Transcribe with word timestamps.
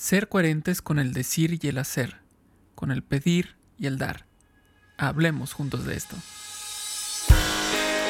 Ser 0.00 0.30
coherentes 0.30 0.80
con 0.80 0.98
el 0.98 1.12
decir 1.12 1.58
y 1.62 1.68
el 1.68 1.76
hacer, 1.76 2.22
con 2.74 2.90
el 2.90 3.02
pedir 3.02 3.56
y 3.78 3.86
el 3.86 3.98
dar. 3.98 4.24
Hablemos 4.96 5.52
juntos 5.52 5.84
de 5.84 5.94
esto. 5.94 6.16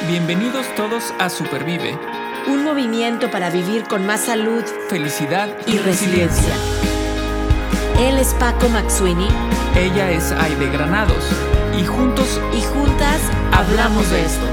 Bienvenidos 0.07 0.73
todos 0.75 1.13
a 1.19 1.29
Supervive. 1.29 1.99
Un 2.47 2.63
movimiento 2.63 3.29
para 3.29 3.49
vivir 3.49 3.83
con 3.83 4.05
más 4.05 4.21
salud, 4.21 4.63
felicidad 4.87 5.49
y, 5.67 5.79
resiliencia. 5.79 6.55
Él 7.99 8.17
es 8.19 8.33
Paco 8.35 8.69
Maxuini. 8.69 9.27
Ella 9.75 10.11
es 10.11 10.31
Aide 10.31 10.69
Granados. 10.71 11.25
Y 11.77 11.85
juntos 11.85 12.39
y 12.57 12.61
juntas 12.61 13.19
hablamos 13.51 14.09
de 14.09 14.25
esto. 14.25 14.45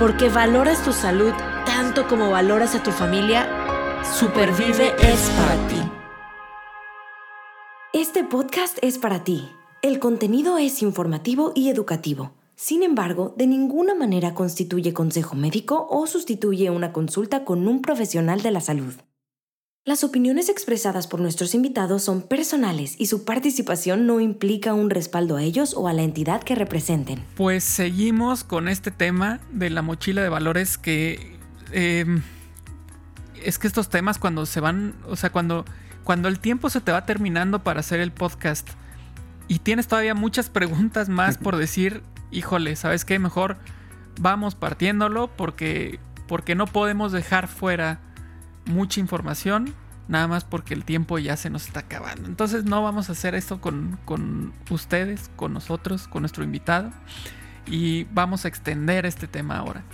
Porque 0.00 0.28
valoras 0.28 0.82
tu 0.82 0.92
salud 0.92 1.32
tanto 1.82 2.06
como 2.06 2.30
valoras 2.30 2.76
a 2.76 2.82
tu 2.84 2.92
familia, 2.92 3.48
Supervive 4.04 4.94
es 5.00 5.30
para 5.30 5.66
ti. 5.66 5.82
Este 7.92 8.22
podcast 8.22 8.78
es 8.82 8.98
para 8.98 9.24
ti. 9.24 9.48
El 9.82 9.98
contenido 9.98 10.58
es 10.58 10.80
informativo 10.80 11.50
y 11.56 11.70
educativo. 11.70 12.34
Sin 12.54 12.84
embargo, 12.84 13.34
de 13.36 13.48
ninguna 13.48 13.96
manera 13.96 14.32
constituye 14.32 14.92
consejo 14.92 15.34
médico 15.34 15.88
o 15.90 16.06
sustituye 16.06 16.70
una 16.70 16.92
consulta 16.92 17.44
con 17.44 17.66
un 17.66 17.82
profesional 17.82 18.42
de 18.42 18.52
la 18.52 18.60
salud. 18.60 18.94
Las 19.84 20.04
opiniones 20.04 20.48
expresadas 20.48 21.08
por 21.08 21.18
nuestros 21.18 21.52
invitados 21.52 22.04
son 22.04 22.22
personales 22.22 22.94
y 22.96 23.06
su 23.06 23.24
participación 23.24 24.06
no 24.06 24.20
implica 24.20 24.72
un 24.72 24.88
respaldo 24.88 25.36
a 25.36 25.42
ellos 25.42 25.74
o 25.74 25.88
a 25.88 25.92
la 25.92 26.02
entidad 26.02 26.44
que 26.44 26.54
representen. 26.54 27.24
Pues 27.34 27.64
seguimos 27.64 28.44
con 28.44 28.68
este 28.68 28.92
tema 28.92 29.40
de 29.50 29.70
la 29.70 29.82
mochila 29.82 30.22
de 30.22 30.28
valores 30.28 30.78
que... 30.78 31.31
Em, 31.72 32.22
es 33.42 33.58
que 33.58 33.66
estos 33.66 33.88
temas 33.88 34.18
cuando 34.18 34.46
se 34.46 34.60
van, 34.60 34.94
o 35.06 35.16
sea, 35.16 35.30
cuando, 35.30 35.64
cuando 36.04 36.28
el 36.28 36.38
tiempo 36.38 36.70
se 36.70 36.80
te 36.80 36.92
va 36.92 37.06
terminando 37.06 37.62
para 37.64 37.80
hacer 37.80 38.00
el 38.00 38.12
podcast 38.12 38.68
y 39.48 39.58
tienes 39.58 39.88
todavía 39.88 40.14
muchas 40.14 40.48
preguntas 40.48 41.08
más 41.08 41.38
por 41.38 41.56
decir, 41.56 42.02
híjole, 42.30 42.76
¿sabes 42.76 43.04
qué? 43.04 43.18
Mejor 43.18 43.56
vamos 44.20 44.54
partiéndolo 44.54 45.28
porque, 45.28 45.98
porque 46.28 46.54
no 46.54 46.66
podemos 46.66 47.12
dejar 47.12 47.48
fuera 47.48 48.00
mucha 48.66 49.00
información, 49.00 49.74
nada 50.08 50.28
más 50.28 50.44
porque 50.44 50.74
el 50.74 50.84
tiempo 50.84 51.18
ya 51.18 51.36
se 51.36 51.50
nos 51.50 51.66
está 51.66 51.80
acabando. 51.80 52.28
Entonces 52.28 52.64
no 52.64 52.82
vamos 52.82 53.08
a 53.08 53.12
hacer 53.12 53.34
esto 53.34 53.60
con, 53.60 53.98
con 54.04 54.52
ustedes, 54.70 55.30
con 55.36 55.52
nosotros, 55.52 56.06
con 56.08 56.22
nuestro 56.22 56.44
invitado. 56.44 56.90
Y 57.66 58.04
vamos 58.12 58.44
a 58.44 58.48
extender 58.48 59.06
este 59.06 59.28
tema 59.28 59.56
ahora. 59.56 59.84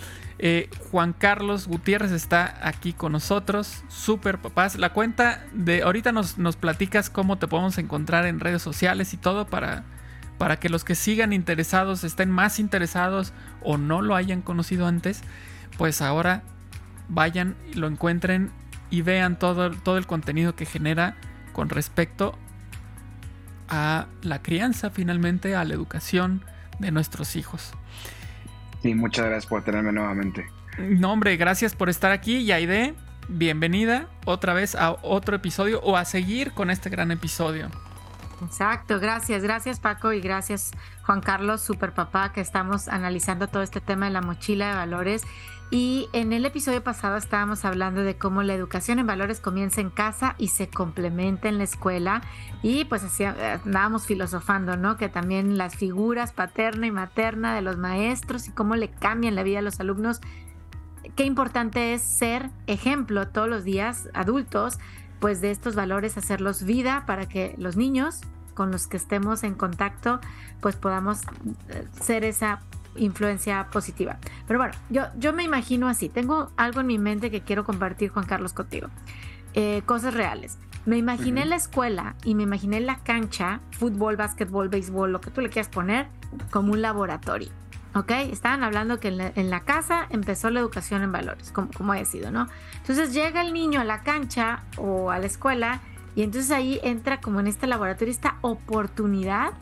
Eh, 0.40 0.70
Juan 0.90 1.12
Carlos 1.12 1.66
Gutiérrez 1.66 2.12
está 2.12 2.60
aquí 2.62 2.92
con 2.92 3.12
nosotros, 3.12 3.82
super 3.88 4.38
papás. 4.38 4.76
La 4.76 4.92
cuenta 4.92 5.44
de 5.52 5.82
ahorita 5.82 6.12
nos, 6.12 6.38
nos, 6.38 6.56
platicas 6.56 7.10
cómo 7.10 7.38
te 7.38 7.48
podemos 7.48 7.76
encontrar 7.78 8.24
en 8.24 8.38
redes 8.38 8.62
sociales 8.62 9.12
y 9.14 9.16
todo 9.16 9.46
para, 9.46 9.84
para 10.38 10.60
que 10.60 10.68
los 10.68 10.84
que 10.84 10.94
sigan 10.94 11.32
interesados 11.32 12.04
estén 12.04 12.30
más 12.30 12.60
interesados 12.60 13.32
o 13.62 13.78
no 13.78 14.00
lo 14.00 14.14
hayan 14.14 14.42
conocido 14.42 14.86
antes, 14.86 15.22
pues 15.76 16.00
ahora 16.00 16.42
vayan, 17.08 17.56
lo 17.74 17.88
encuentren 17.88 18.52
y 18.90 19.02
vean 19.02 19.38
todo, 19.38 19.70
todo 19.72 19.98
el 19.98 20.06
contenido 20.06 20.54
que 20.54 20.66
genera 20.66 21.16
con 21.52 21.68
respecto 21.68 22.38
a 23.68 24.06
la 24.22 24.40
crianza, 24.40 24.90
finalmente, 24.90 25.56
a 25.56 25.64
la 25.64 25.74
educación 25.74 26.44
de 26.78 26.92
nuestros 26.92 27.36
hijos. 27.36 27.72
Sí, 28.82 28.94
muchas 28.94 29.26
gracias 29.26 29.46
por 29.46 29.64
tenerme 29.64 29.92
nuevamente. 29.92 30.46
No, 30.78 31.12
hombre, 31.12 31.36
gracias 31.36 31.74
por 31.74 31.88
estar 31.88 32.12
aquí. 32.12 32.38
Y 32.38 32.52
Aide, 32.52 32.94
bienvenida 33.28 34.08
otra 34.24 34.54
vez 34.54 34.74
a 34.74 34.92
otro 35.02 35.36
episodio 35.36 35.80
o 35.82 35.96
a 35.96 36.04
seguir 36.04 36.52
con 36.52 36.70
este 36.70 36.88
gran 36.88 37.10
episodio. 37.10 37.68
Exacto, 38.42 39.00
gracias, 39.00 39.42
gracias 39.42 39.80
Paco 39.80 40.12
y 40.12 40.20
gracias 40.20 40.70
Juan 41.02 41.20
Carlos, 41.20 41.60
super 41.60 41.92
papá, 41.92 42.32
que 42.32 42.40
estamos 42.40 42.88
analizando 42.88 43.48
todo 43.48 43.62
este 43.62 43.80
tema 43.80 44.06
de 44.06 44.12
la 44.12 44.20
mochila 44.20 44.68
de 44.68 44.74
valores. 44.76 45.24
Y 45.70 46.08
en 46.14 46.32
el 46.32 46.46
episodio 46.46 46.82
pasado 46.82 47.18
estábamos 47.18 47.66
hablando 47.66 48.02
de 48.02 48.16
cómo 48.16 48.42
la 48.42 48.54
educación 48.54 48.98
en 48.98 49.06
valores 49.06 49.38
comienza 49.38 49.82
en 49.82 49.90
casa 49.90 50.34
y 50.38 50.48
se 50.48 50.70
complementa 50.70 51.48
en 51.48 51.58
la 51.58 51.64
escuela. 51.64 52.22
Y 52.62 52.86
pues 52.86 53.04
así 53.04 53.24
eh, 53.24 53.60
andábamos 53.64 54.06
filosofando, 54.06 54.78
¿no? 54.78 54.96
Que 54.96 55.10
también 55.10 55.58
las 55.58 55.76
figuras 55.76 56.32
paterna 56.32 56.86
y 56.86 56.90
materna 56.90 57.54
de 57.54 57.60
los 57.60 57.76
maestros 57.76 58.48
y 58.48 58.52
cómo 58.52 58.76
le 58.76 58.88
cambian 58.88 59.34
la 59.34 59.42
vida 59.42 59.58
a 59.58 59.62
los 59.62 59.78
alumnos. 59.78 60.22
Qué 61.16 61.24
importante 61.24 61.92
es 61.92 62.02
ser 62.02 62.48
ejemplo 62.66 63.28
todos 63.28 63.48
los 63.48 63.64
días, 63.64 64.08
adultos, 64.14 64.78
pues 65.20 65.40
de 65.40 65.50
estos 65.50 65.74
valores, 65.74 66.16
hacerlos 66.16 66.62
vida 66.62 67.04
para 67.06 67.26
que 67.28 67.54
los 67.58 67.76
niños 67.76 68.20
con 68.54 68.70
los 68.70 68.86
que 68.86 68.96
estemos 68.96 69.44
en 69.44 69.54
contacto, 69.54 70.20
pues 70.60 70.74
podamos 70.74 71.20
eh, 71.68 71.86
ser 72.00 72.24
esa 72.24 72.60
influencia 72.96 73.68
positiva. 73.70 74.18
Pero 74.46 74.58
bueno, 74.58 74.74
yo, 74.90 75.04
yo 75.16 75.32
me 75.32 75.44
imagino 75.44 75.88
así, 75.88 76.08
tengo 76.08 76.50
algo 76.56 76.80
en 76.80 76.88
mi 76.88 76.98
mente 76.98 77.30
que 77.30 77.42
quiero 77.42 77.64
compartir, 77.64 78.10
Juan 78.10 78.26
Carlos, 78.26 78.52
contigo. 78.52 78.88
Eh, 79.54 79.82
cosas 79.86 80.14
reales. 80.14 80.58
Me 80.86 80.96
imaginé 80.96 81.44
la 81.44 81.56
escuela 81.56 82.16
y 82.24 82.34
me 82.34 82.44
imaginé 82.44 82.80
la 82.80 82.96
cancha, 82.98 83.60
fútbol, 83.72 84.16
básquetbol, 84.16 84.68
béisbol, 84.68 85.12
lo 85.12 85.20
que 85.20 85.30
tú 85.30 85.40
le 85.40 85.50
quieras 85.50 85.68
poner, 85.68 86.08
como 86.50 86.72
un 86.72 86.82
laboratorio. 86.82 87.50
¿Ok? 87.94 88.10
Estaban 88.10 88.62
hablando 88.62 89.00
que 89.00 89.08
en 89.08 89.50
la, 89.50 89.60
casa 89.60 90.06
empezó 90.10 90.50
la 90.50 90.60
educación 90.60 91.02
en 91.02 91.10
valores, 91.10 91.50
como, 91.52 91.70
como 91.72 91.92
haya 91.92 92.04
sido, 92.04 92.30
¿no? 92.30 92.46
Entonces 92.76 93.12
llega 93.12 93.40
el 93.40 93.52
niño 93.52 93.80
a 93.80 93.84
la 93.84 94.02
cancha 94.02 94.62
o 94.76 95.10
a 95.10 95.18
la 95.18 95.26
escuela 95.26 95.80
y 96.14 96.22
entonces 96.22 96.50
ahí 96.50 96.80
entra 96.82 97.20
como 97.20 97.40
en 97.40 97.46
este 97.46 97.66
laboratorio 97.66 98.12
esta 98.12 98.36
oportunidad 98.42 99.52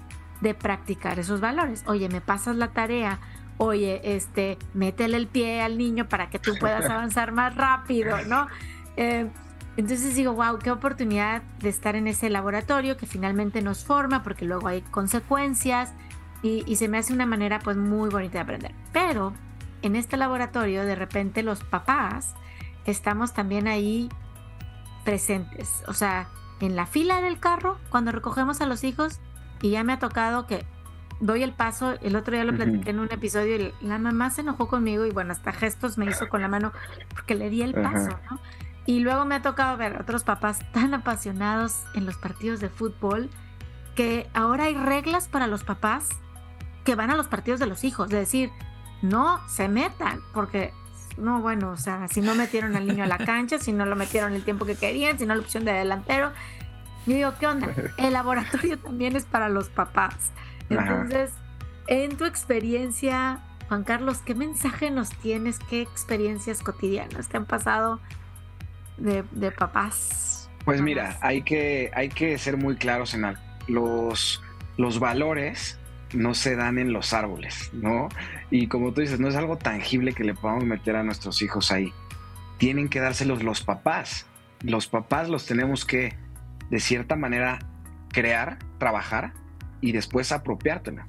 de 0.41 0.55
practicar 0.55 1.19
esos 1.19 1.41
valores. 1.41 1.85
Oye, 1.87 2.09
me 2.09 2.21
pasas 2.21 2.57
la 2.57 2.69
tarea. 2.69 3.19
Oye, 3.59 4.01
este, 4.05 4.59
métele 4.75 5.17
el 5.17 5.27
pie 5.27 5.63
al 5.63 5.79
niño 5.79 6.09
para 6.09 6.29
que 6.29 6.39
tú 6.39 6.55
puedas 6.59 6.85
avanzar 6.91 7.33
más 7.33 7.55
rápido, 7.55 8.17
¿no? 8.27 8.49
Eh, 8.97 9.29
entonces 9.77 10.15
digo, 10.15 10.33
wow, 10.33 10.59
qué 10.59 10.71
oportunidad 10.71 11.43
de 11.61 11.69
estar 11.69 11.97
en 11.97 12.07
ese 12.07 12.31
laboratorio 12.31 12.97
que 12.97 13.07
finalmente 13.07 13.61
nos 13.61 13.85
forma, 13.85 14.23
porque 14.23 14.47
luego 14.47 14.69
hay 14.69 14.81
consecuencias 14.81 15.93
y, 16.43 16.65
y 16.67 16.77
se 16.77 16.89
me 16.89 16.99
hace 16.99 17.13
una 17.13 17.27
manera 17.27 17.59
pues 17.61 17.77
muy 17.77 18.09
bonita 18.11 18.35
de 18.35 18.41
aprender. 18.41 18.75
Pero 18.93 19.33
en 19.83 19.97
este 19.97 20.17
laboratorio, 20.17 20.85
de 20.85 20.95
repente 20.95 21.43
los 21.43 21.63
papás 21.65 22.35
estamos 22.85 23.35
también 23.35 23.69
ahí 23.69 24.09
presentes, 25.05 25.83
o 25.87 25.93
sea, 25.93 26.29
en 26.61 26.75
la 26.75 26.87
fila 26.87 27.21
del 27.21 27.39
carro, 27.39 27.79
cuando 27.91 28.13
recogemos 28.13 28.61
a 28.61 28.67
los 28.67 28.83
hijos, 28.85 29.21
y 29.63 29.71
ya 29.71 29.85
me 29.85 29.93
ha 29.93 29.99
tocado 29.99 30.47
que 30.47 30.67
doy 31.21 31.43
el 31.43 31.53
paso, 31.53 31.95
el 32.03 32.17
otro 32.17 32.35
día 32.35 32.45
lo 32.45 32.55
platiqué 32.55 32.91
en 32.91 33.01
un 33.01 33.11
episodio 33.11 33.57
y 33.57 33.75
la 33.81 33.99
mamá 33.99 34.31
se 34.31 34.43
enojó 34.43 34.69
conmigo 34.69 35.07
y 35.07 35.11
bueno, 35.11 35.33
hasta 35.33 35.53
gestos 35.53 35.97
me 35.97 36.07
hizo 36.07 36.29
con 36.29 36.43
la 36.43 36.49
mano 36.49 36.73
porque 37.09 37.35
le 37.35 37.49
di 37.49 37.63
el 37.63 37.73
paso, 37.73 38.19
¿no? 38.31 38.39
Y 38.85 39.01
luego 39.01 39.25
me 39.25 39.35
ha 39.35 39.43
tocado 39.43 39.77
ver 39.77 39.97
a 39.97 40.03
otros 40.03 40.25
papás 40.25 40.61
tan 40.73 40.93
apasionados 40.95 41.83
en 41.95 42.05
los 42.05 42.17
partidos 42.17 42.61
de 42.61 42.69
fútbol 42.69 43.31
que 43.95 44.29
ahora 44.35 44.65
hay 44.65 44.75
reglas 44.75 45.27
para 45.27 45.47
los 45.47 45.65
papás 45.65 46.09
que 46.87 46.95
van 46.95 47.11
a 47.11 47.17
los 47.17 47.27
partidos 47.27 47.61
de 47.61 47.67
los 47.67 47.85
hijos, 47.85 48.09
de 48.09 48.19
decir, 48.19 48.51
no 49.03 49.47
se 49.49 49.69
metan, 49.69 50.21
porque 50.33 50.73
no, 51.19 51.43
bueno, 51.43 51.73
o 51.73 51.77
sea, 51.77 52.07
si 52.09 52.21
no 52.21 52.35
metieron 52.35 52.77
al 52.77 52.87
niño 52.87 53.05
a 53.05 53.07
la 53.09 53.19
cancha, 53.19 53.59
si 53.59 53.73
no 53.73 53.85
lo 53.85 53.97
metieron 53.97 54.33
el 54.33 54.45
tiempo 54.45 54.65
que 54.65 54.77
querían, 54.77 55.19
si 55.19 55.27
no 55.27 55.35
la 55.35 55.41
opción 55.41 55.65
de 55.65 55.73
delantero, 55.73 56.33
yo 57.07 57.15
digo, 57.15 57.33
¿qué 57.39 57.47
onda? 57.49 57.69
El 57.99 58.13
laboratorio 58.13 58.79
también 58.83 59.17
es 59.17 59.25
para 59.25 59.49
los 59.49 59.69
papás. 59.69 60.33
Entonces, 60.71 61.33
en 61.89 62.17
tu 62.17 62.25
experiencia, 62.25 63.41
Juan 63.69 63.83
Carlos, 63.83 64.19
¿qué 64.19 64.35
mensaje 64.35 64.91
nos 64.91 65.11
tienes? 65.11 65.59
¿Qué 65.59 65.83
experiencias 65.83 66.63
cotidianas 66.63 67.29
te 67.29 67.37
han 67.37 67.47
pasado 67.47 68.01
de, 68.97 69.25
papás? 69.51 70.49
Pues 70.65 70.81
mira, 70.81 71.19
hay 71.21 71.43
que, 71.43 71.91
hay 71.95 72.09
que 72.09 72.39
ser 72.39 72.57
muy 72.57 72.77
claros 72.77 73.15
en 73.15 73.25
algo. 73.25 73.43
Los, 73.67 74.43
los 74.77 75.01
valores 75.01 75.81
no 76.17 76.35
se 76.35 76.57
dan 76.57 76.79
en 76.79 76.93
los 76.93 77.13
árboles, 77.13 77.71
¿no? 77.73 78.09
Y 78.51 78.67
como 78.69 78.93
tú 78.93 79.03
dices, 79.03 79.21
no 79.21 79.29
es 79.29 79.37
algo 79.37 79.57
tangible 79.57 80.13
que 80.13 80.25
le 80.25 80.35
podamos 80.35 80.65
meter 80.65 80.97
a 80.97 81.03
nuestros 81.03 81.43
hijos 81.43 81.71
ahí. 81.71 81.93
Tienen 82.59 82.89
que 82.89 83.01
dárselos 83.01 83.43
los 83.43 83.63
papás. 83.63 84.27
Los 84.63 84.87
papás 84.89 85.29
los 85.29 85.47
tenemos 85.47 85.85
que 85.85 86.15
de 86.71 86.81
cierta 86.81 87.17
manera 87.17 87.59
crear, 88.09 88.59
trabajar 88.79 89.33
y 89.81 89.93
después 89.93 90.33
apropiártela. 90.33 91.07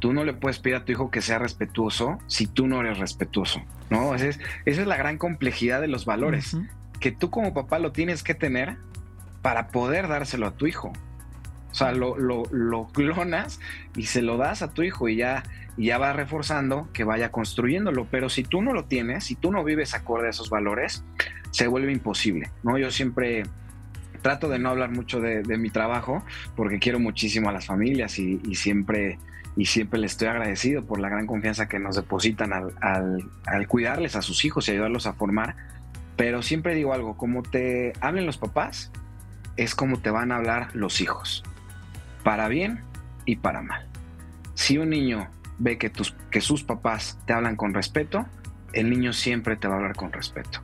Tú 0.00 0.12
no 0.12 0.24
le 0.24 0.32
puedes 0.32 0.58
pedir 0.58 0.76
a 0.76 0.84
tu 0.84 0.92
hijo 0.92 1.10
que 1.10 1.20
sea 1.20 1.38
respetuoso 1.38 2.18
si 2.26 2.46
tú 2.46 2.66
no 2.66 2.80
eres 2.80 2.98
respetuoso, 2.98 3.62
¿no? 3.90 4.14
Esa 4.14 4.26
es, 4.26 4.40
esa 4.64 4.80
es 4.80 4.86
la 4.86 4.96
gran 4.96 5.18
complejidad 5.18 5.80
de 5.80 5.88
los 5.88 6.06
valores, 6.06 6.56
que 7.00 7.12
tú 7.12 7.30
como 7.30 7.54
papá 7.54 7.78
lo 7.78 7.92
tienes 7.92 8.22
que 8.22 8.34
tener 8.34 8.78
para 9.42 9.68
poder 9.68 10.08
dárselo 10.08 10.46
a 10.46 10.52
tu 10.52 10.66
hijo. 10.66 10.92
O 11.70 11.74
sea, 11.74 11.92
lo, 11.92 12.18
lo, 12.18 12.42
lo, 12.50 12.88
clonas 12.88 13.60
y 13.96 14.04
se 14.04 14.22
lo 14.22 14.36
das 14.36 14.62
a 14.62 14.72
tu 14.72 14.82
hijo 14.82 15.08
y 15.08 15.16
ya 15.16 15.44
y 15.76 15.86
ya 15.86 15.98
va 15.98 16.12
reforzando 16.12 16.88
que 16.92 17.04
vaya 17.04 17.30
construyéndolo. 17.30 18.06
Pero 18.10 18.28
si 18.28 18.42
tú 18.42 18.60
no 18.60 18.72
lo 18.72 18.84
tienes, 18.84 19.24
si 19.24 19.34
tú 19.34 19.52
no 19.52 19.64
vives 19.64 19.94
acorde 19.94 20.26
a 20.26 20.30
esos 20.30 20.50
valores, 20.50 21.04
se 21.50 21.68
vuelve 21.68 21.92
imposible, 21.92 22.50
¿no? 22.62 22.76
Yo 22.76 22.90
siempre 22.90 23.44
trato 24.20 24.48
de 24.48 24.58
no 24.58 24.70
hablar 24.70 24.90
mucho 24.90 25.20
de, 25.20 25.42
mi 25.56 25.70
trabajo 25.70 26.22
porque 26.56 26.78
quiero 26.78 27.00
muchísimo 27.00 27.48
a 27.48 27.52
las 27.52 27.66
familias 27.66 28.18
y, 28.18 28.38
siempre 28.54 29.18
y 29.56 29.66
siempre 29.66 29.98
les 29.98 30.12
estoy 30.12 30.28
agradecido 30.28 30.84
por 30.84 31.00
la 31.00 31.08
gran 31.08 31.26
confianza 31.26 31.68
que 31.68 31.78
nos 31.78 31.96
depositan 31.96 32.52
al, 32.52 32.74
al, 33.46 33.68
cuidarles 33.68 34.16
a 34.16 34.22
sus 34.22 34.44
hijos 34.44 34.68
y 34.68 34.72
ayudarlos 34.72 35.06
a 35.06 35.14
formar. 35.14 35.56
Pero 36.16 36.42
siempre 36.42 36.74
digo 36.74 36.92
algo, 36.92 37.16
como 37.16 37.42
te 37.42 37.94
hablen 38.00 38.26
los 38.26 38.36
papás, 38.36 38.92
es 39.56 39.74
como 39.74 39.98
te 40.00 40.10
van 40.10 40.32
a 40.32 40.36
hablar 40.36 40.68
los 40.74 41.00
hijos, 41.00 41.42
para 42.22 42.48
bien 42.48 42.80
y 43.24 43.36
para 43.36 43.62
mal. 43.62 43.86
Si 44.54 44.78
un 44.78 44.90
niño 44.90 45.28
ve 45.58 45.78
que, 45.78 45.90
tus, 45.90 46.14
que 46.30 46.40
sus 46.40 46.64
papás 46.64 47.18
te 47.26 47.32
hablan 47.32 47.56
con 47.56 47.74
respeto, 47.74 48.26
el 48.72 48.90
niño 48.90 49.12
siempre 49.12 49.56
te 49.56 49.68
va 49.68 49.74
a 49.74 49.76
hablar 49.78 49.96
con 49.96 50.12
respeto. 50.12 50.60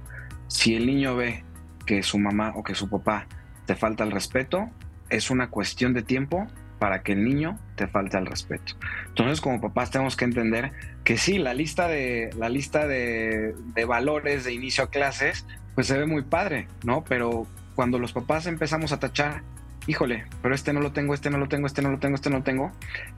Si 0.48 0.74
el 0.74 0.86
niño 0.86 1.16
ve 1.16 1.44
que 1.86 2.02
su 2.02 2.18
mamá 2.18 2.52
o 2.56 2.62
que 2.62 2.74
su 2.74 2.88
papá 2.88 3.26
te 3.66 3.74
falta 3.74 4.04
el 4.04 4.10
respeto, 4.10 4.70
es 5.08 5.30
una 5.30 5.48
cuestión 5.48 5.92
de 5.92 6.02
tiempo 6.02 6.46
para 6.78 7.02
que 7.02 7.12
el 7.12 7.24
niño 7.24 7.58
te 7.74 7.86
falte 7.86 8.18
el 8.18 8.26
respeto. 8.26 8.74
Entonces, 9.08 9.40
como 9.40 9.60
papás 9.60 9.90
tenemos 9.90 10.16
que 10.16 10.24
entender 10.24 10.72
que 11.04 11.16
sí, 11.16 11.38
la 11.38 11.54
lista 11.54 11.88
de, 11.88 12.30
la 12.36 12.48
lista 12.48 12.86
de, 12.86 13.54
valores 13.86 14.44
de 14.44 14.52
inicio 14.52 14.84
a 14.84 14.90
clases, 14.90 15.46
pues 15.74 15.86
se 15.86 15.96
ve 15.96 16.06
muy 16.06 16.22
padre, 16.22 16.68
¿no? 16.84 17.04
Pero 17.04 17.46
cuando 17.74 17.98
los 17.98 18.12
papás 18.12 18.46
empezamos 18.46 18.92
a 18.92 18.98
tachar, 18.98 19.42
híjole, 19.86 20.24
pero 20.42 20.54
este 20.54 20.72
no 20.72 20.80
lo 20.80 20.92
tengo, 20.92 21.14
este 21.14 21.30
no 21.30 21.38
lo 21.38 21.48
tengo, 21.48 21.66
este 21.66 21.82
no 21.82 21.90
lo 21.90 21.98
tengo, 21.98 22.14
este 22.14 22.30
no 22.30 22.38
lo 22.38 22.42
tengo, 22.42 22.72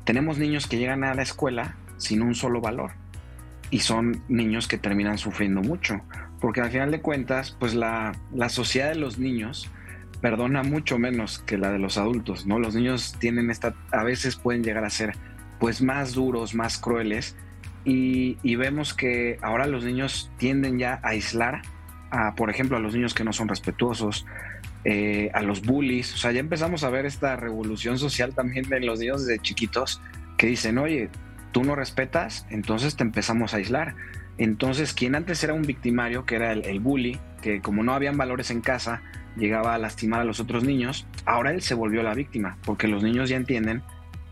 tenemos 0.05 0.39
niños 0.39 0.67
que 0.67 0.79
llegan 0.79 1.05
a 1.05 1.15
la 1.15 1.23
escuela 1.23 1.77
sin 1.97 2.23
un 2.23 2.35
solo 2.35 2.61
valor. 2.61 2.93
Y 3.71 3.81
son 3.81 4.23
niños 4.29 4.67
que 4.67 4.79
terminan 4.79 5.19
sufriendo 5.19 5.61
mucho, 5.61 6.01
porque 6.41 6.61
al 6.61 6.71
final 6.71 6.91
de 6.91 7.01
cuentas, 7.01 7.55
pues 7.59 7.75
la, 7.75 8.13
la 8.33 8.49
sociedad 8.49 8.89
de 8.89 8.95
los 8.95 9.19
niños 9.19 9.71
perdona 10.21 10.63
mucho 10.63 10.99
menos 10.99 11.39
que 11.41 11.59
la 11.59 11.71
de 11.71 11.79
los 11.79 11.99
adultos, 11.99 12.47
¿no? 12.47 12.59
Los 12.59 12.75
niños 12.75 13.17
tienen 13.19 13.51
esta, 13.51 13.75
a 13.93 14.03
veces 14.03 14.37
pueden 14.37 14.65
llegar 14.65 14.85
a 14.85 14.91
ser 14.91 15.15
pues 15.61 15.83
más 15.83 16.13
duros, 16.13 16.55
más 16.55 16.79
crueles 16.79 17.37
y, 17.85 18.57
vemos 18.57 18.93
que 18.93 19.39
ahora 19.41 19.67
los 19.67 19.85
niños 19.85 20.31
tienden 20.37 20.79
ya 20.79 21.01
a 21.03 21.09
aislar 21.09 21.63
a, 22.11 22.35
por 22.35 22.51
ejemplo, 22.51 22.77
a 22.77 22.81
los 22.81 22.95
niños 22.95 23.15
que 23.15 23.25
no 23.25 23.33
son 23.33 23.49
respetuosos, 23.49 24.27
eh, 24.85 25.31
a 25.35 25.43
los 25.43 25.63
bullies, 25.63 26.15
o 26.15 26.17
sea, 26.17 26.33
ya 26.33 26.41
empezamos 26.41 26.85
a 26.85 26.91
ver 26.91 27.07
esta 27.07 27.37
revolución 27.37 27.99
social 27.99 28.35
también 28.35 28.69
de 28.69 28.81
los 28.81 29.01
niños 29.01 29.27
desde 29.27 29.41
chiquitos 29.43 30.01
que 30.37 30.47
dicen, 30.47 30.79
oye, 30.79 31.11
tú 31.53 31.65
no 31.65 31.75
respetas, 31.75 32.47
entonces 32.51 32.97
te 32.97 33.03
empezamos 33.03 33.55
a 33.55 33.59
aislar. 33.59 33.97
Entonces, 34.39 34.93
quien 34.93 35.17
antes 35.17 35.43
era 35.43 35.53
un 35.53 35.63
victimario, 35.63 36.25
que 36.25 36.37
era 36.37 36.53
el, 36.53 36.65
el 36.65 36.79
bully, 36.79 37.19
que 37.43 37.61
como 37.61 37.83
no 37.83 37.93
habían 37.93 38.17
valores 38.17 38.51
en 38.53 38.61
casa, 38.61 39.03
llegaba 39.37 39.75
a 39.75 39.79
lastimar 39.79 40.21
a 40.21 40.25
los 40.25 40.41
otros 40.41 40.65
niños, 40.65 41.07
ahora 41.25 41.53
él 41.53 41.63
se 41.63 41.75
volvió 41.75 42.03
la 42.03 42.15
víctima, 42.15 42.57
porque 42.65 42.89
los 42.89 43.03
niños 43.03 43.29
ya 43.29 43.37
entienden 43.37 43.83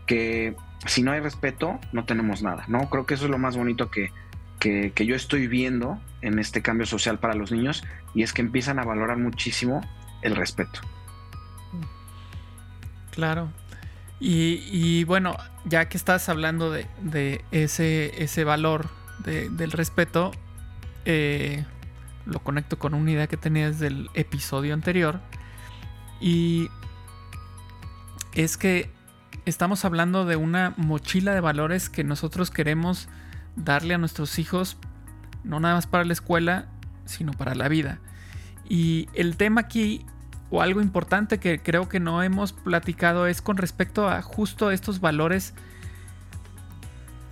que 0.05 0.55
si 0.85 1.01
no 1.01 1.11
hay 1.11 1.19
respeto, 1.19 1.79
no 1.91 2.05
tenemos 2.05 2.43
nada, 2.43 2.65
¿no? 2.67 2.89
Creo 2.89 3.05
que 3.05 3.15
eso 3.15 3.25
es 3.25 3.31
lo 3.31 3.37
más 3.37 3.57
bonito 3.57 3.89
que, 3.89 4.11
que, 4.59 5.05
yo 5.05 5.15
estoy 5.15 5.47
viendo 5.47 5.99
en 6.21 6.39
este 6.39 6.61
cambio 6.61 6.85
social 6.85 7.19
para 7.19 7.35
los 7.35 7.51
niños, 7.51 7.83
y 8.13 8.23
es 8.23 8.33
que 8.33 8.41
empiezan 8.41 8.79
a 8.79 8.83
valorar 8.83 9.17
muchísimo 9.17 9.81
el 10.27 10.35
respeto. 10.35 10.79
Claro. 13.11 13.49
Y, 14.19 15.03
bueno, 15.03 15.35
ya 15.65 15.89
que 15.89 15.97
estás 15.97 16.27
hablando 16.29 16.71
de, 16.71 17.45
ese, 17.51 18.23
ese 18.23 18.43
valor 18.43 18.89
del 19.23 19.71
respeto, 19.71 20.31
eh, 21.05 21.65
lo 22.25 22.39
conecto 22.39 22.79
con 22.79 22.93
una 22.93 23.11
idea 23.11 23.27
que 23.27 23.37
tenía 23.37 23.67
desde 23.67 23.87
el 23.87 24.09
episodio 24.13 24.73
anterior. 24.73 25.19
Y 26.19 26.69
es 28.33 28.57
que 28.57 28.91
estamos 29.45 29.85
hablando 29.85 30.25
de 30.25 30.35
una 30.35 30.73
mochila 30.77 31.33
de 31.33 31.41
valores 31.41 31.89
que 31.89 32.03
nosotros 32.03 32.51
queremos 32.51 33.07
darle 33.55 33.93
a 33.93 33.97
nuestros 33.97 34.39
hijos, 34.39 34.77
no 35.43 35.59
nada 35.59 35.75
más 35.75 35.87
para 35.87 36.05
la 36.05 36.13
escuela, 36.13 36.67
sino 37.05 37.33
para 37.33 37.55
la 37.55 37.67
vida. 37.67 37.99
Y 38.69 39.07
el 39.13 39.37
tema 39.37 39.61
aquí, 39.61 40.05
o 40.49 40.61
algo 40.61 40.81
importante 40.81 41.39
que 41.39 41.59
creo 41.59 41.89
que 41.89 41.99
no 41.99 42.23
hemos 42.23 42.53
platicado, 42.53 43.27
es 43.27 43.41
con 43.41 43.57
respecto 43.57 44.07
a 44.07 44.21
justo 44.21 44.71
estos 44.71 45.01
valores 45.01 45.53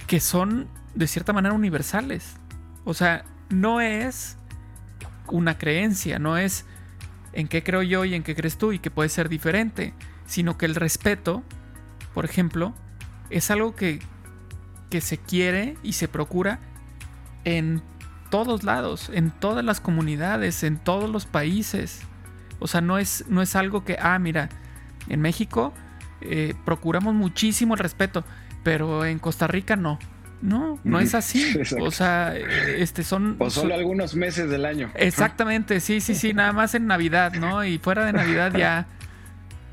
que 0.07 0.19
son 0.19 0.67
de 0.94 1.07
cierta 1.07 1.33
manera 1.33 1.56
universales. 1.56 2.35
O 2.83 2.94
sea, 2.94 3.25
no 3.50 3.81
es 3.81 4.38
una 5.27 5.57
creencia, 5.57 6.19
no 6.19 6.38
es 6.38 6.65
en 7.33 7.47
qué 7.47 7.63
creo 7.63 7.83
yo 7.83 8.06
y 8.06 8.13
en 8.15 8.23
qué 8.23 8.35
crees 8.35 8.57
tú 8.57 8.71
y 8.71 8.79
que 8.79 8.91
puede 8.91 9.09
ser 9.09 9.29
diferente, 9.29 9.94
sino 10.25 10.57
que 10.57 10.65
el 10.65 10.75
respeto, 10.75 11.44
por 12.13 12.25
ejemplo, 12.25 12.73
es 13.29 13.50
algo 13.51 13.75
que, 13.75 14.00
que 14.89 15.01
se 15.01 15.17
quiere 15.17 15.77
y 15.83 15.94
se 15.94 16.07
procura 16.07 16.59
en 17.44 17.81
todos 18.29 18.63
lados, 18.63 19.09
en 19.13 19.31
todas 19.31 19.63
las 19.63 19.79
comunidades, 19.79 20.63
en 20.63 20.77
todos 20.77 21.09
los 21.09 21.25
países. 21.25 22.01
O 22.59 22.67
sea, 22.67 22.81
no 22.81 22.97
es, 22.97 23.25
no 23.27 23.41
es 23.41 23.55
algo 23.55 23.83
que, 23.83 23.97
ah, 23.99 24.17
mira, 24.19 24.49
en 25.09 25.21
México 25.21 25.73
eh, 26.21 26.53
procuramos 26.65 27.13
muchísimo 27.13 27.73
el 27.73 27.79
respeto, 27.79 28.23
pero 28.63 29.05
en 29.05 29.19
Costa 29.19 29.47
Rica 29.47 29.75
no. 29.75 29.99
No, 30.41 30.79
no 30.83 30.99
es 30.99 31.15
así. 31.15 31.57
O 31.79 31.91
sea, 31.91 32.35
este 32.35 33.03
son. 33.03 33.35
O 33.39 33.49
solo 33.49 33.73
algunos 33.73 34.15
meses 34.15 34.49
del 34.49 34.65
año. 34.65 34.91
Exactamente, 34.95 35.79
sí, 35.79 36.01
sí, 36.01 36.15
sí, 36.15 36.33
nada 36.33 36.51
más 36.51 36.75
en 36.75 36.87
Navidad, 36.87 37.33
¿no? 37.33 37.63
Y 37.63 37.77
fuera 37.77 38.05
de 38.05 38.13
Navidad 38.13 38.53
ya 38.55 38.87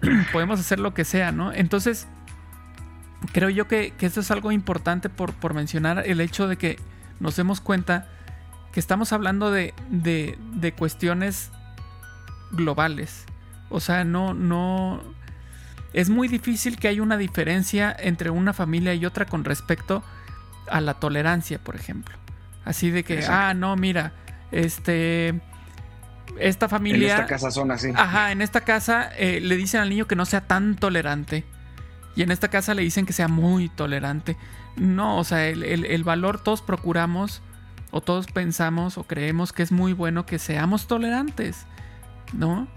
podemos 0.33 0.61
hacer 0.61 0.79
lo 0.79 0.95
que 0.95 1.05
sea, 1.05 1.33
¿no? 1.33 1.53
Entonces, 1.53 2.07
creo 3.33 3.51
yo 3.51 3.69
que, 3.69 3.93
esto 4.01 4.21
es 4.21 4.31
algo 4.31 4.53
importante 4.53 5.09
por, 5.09 5.33
por, 5.35 5.55
mencionar 5.55 6.05
el 6.07 6.21
hecho 6.21 6.49
de 6.49 6.57
que 6.57 6.79
nos 7.21 7.37
demos 7.37 7.61
cuenta 7.61 8.09
que 8.73 8.81
estamos 8.81 9.13
hablando 9.13 9.51
de, 9.51 9.75
de, 9.91 10.39
de 10.55 10.73
cuestiones 10.73 11.51
globales. 12.53 13.25
O 13.69 13.81
sea, 13.81 14.05
no, 14.05 14.35
no. 14.35 15.03
Es 15.93 16.09
muy 16.09 16.29
difícil 16.29 16.79
que 16.79 16.89
haya 16.89 17.03
una 17.03 17.17
diferencia 17.17 17.95
entre 17.99 18.31
una 18.31 18.53
familia 18.53 18.95
y 18.95 19.05
otra 19.05 19.27
con 19.27 19.45
respecto 19.45 20.03
a 20.71 20.81
la 20.81 20.95
tolerancia, 20.95 21.59
por 21.59 21.77
ejemplo. 21.77 22.17
Así 22.65 22.91
de 22.91 23.05
que, 23.05 23.25
ah, 23.27 23.53
no, 23.55 23.77
mira, 23.77 24.13
este, 24.53 25.41
esta 26.39 26.69
familia... 26.69 27.15
En 27.17 27.21
esta 27.21 27.27
casa 27.27 27.51
son 27.51 27.71
así. 27.71 27.93
Ajá, 27.95 28.33
en 28.33 28.41
esta 28.41 28.63
casa 28.63 29.11
eh, 29.17 29.41
le 29.41 29.57
dicen 29.57 29.81
al 29.81 29.91
niño 29.91 30.07
que 30.07 30.17
no 30.17 30.25
sea 30.25 30.43
tan 30.43 30.77
tolerante. 30.77 31.45
Y 32.15 32.23
en 32.23 32.31
esta 32.31 32.49
casa 32.49 32.75
le 32.75 32.83
dicen 32.83 33.05
que 33.05 33.13
sea 33.13 33.29
muy 33.29 33.69
tolerante. 33.69 34.37
No, 34.77 35.19
o 35.19 35.25
sea, 35.25 35.49
el, 35.49 35.65
el 35.65 36.05
valor 36.05 36.39
todos 36.39 36.63
procuramos 36.63 37.43
o 37.91 38.01
todos 38.01 38.27
pensamos 38.27 38.99
o 38.99 39.05
creemos 39.05 39.53
que 39.53 39.63
es 39.63 39.71
muy 39.71 39.93
bueno 39.93 40.27
que 40.27 40.39
seamos 40.39 40.87
tolerantes, 40.87 41.67
¿no? 42.33 42.69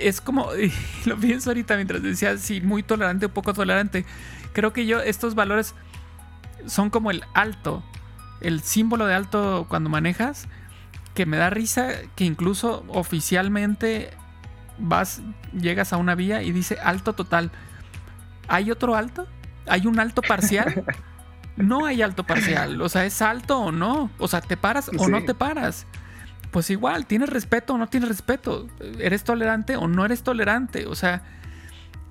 Es 0.00 0.20
como, 0.20 0.48
lo 1.04 1.16
pienso 1.16 1.50
ahorita 1.50 1.76
mientras 1.76 2.02
decía 2.02 2.36
si 2.38 2.60
muy 2.60 2.82
tolerante 2.82 3.26
o 3.26 3.28
poco 3.28 3.54
tolerante. 3.54 4.04
Creo 4.52 4.72
que 4.72 4.86
yo 4.86 5.00
estos 5.00 5.34
valores 5.34 5.74
son 6.66 6.90
como 6.90 7.10
el 7.10 7.24
alto, 7.34 7.82
el 8.40 8.60
símbolo 8.62 9.06
de 9.06 9.14
alto 9.14 9.66
cuando 9.68 9.90
manejas, 9.90 10.48
que 11.14 11.26
me 11.26 11.36
da 11.36 11.50
risa 11.50 11.88
que 12.14 12.24
incluso 12.24 12.84
oficialmente 12.88 14.10
vas, 14.78 15.20
llegas 15.52 15.92
a 15.92 15.96
una 15.96 16.14
vía 16.14 16.42
y 16.42 16.52
dice 16.52 16.78
alto 16.82 17.12
total. 17.12 17.50
¿Hay 18.48 18.70
otro 18.70 18.94
alto? 18.96 19.26
¿Hay 19.66 19.86
un 19.86 20.00
alto 20.00 20.22
parcial? 20.22 20.84
No 21.58 21.86
hay 21.86 22.02
alto 22.02 22.22
parcial. 22.24 22.80
O 22.80 22.88
sea, 22.88 23.04
¿es 23.04 23.20
alto 23.20 23.58
o 23.58 23.72
no? 23.72 24.10
O 24.18 24.28
sea, 24.28 24.40
¿te 24.40 24.56
paras 24.56 24.90
o 24.96 25.08
no 25.08 25.24
te 25.24 25.34
paras? 25.34 25.86
Pues 26.50 26.70
igual, 26.70 27.06
¿tienes 27.06 27.28
respeto 27.28 27.74
o 27.74 27.78
no 27.78 27.88
tienes 27.88 28.08
respeto? 28.08 28.68
¿Eres 28.98 29.24
tolerante 29.24 29.76
o 29.76 29.86
no 29.86 30.04
eres 30.04 30.22
tolerante? 30.22 30.86
O 30.86 30.94
sea, 30.94 31.22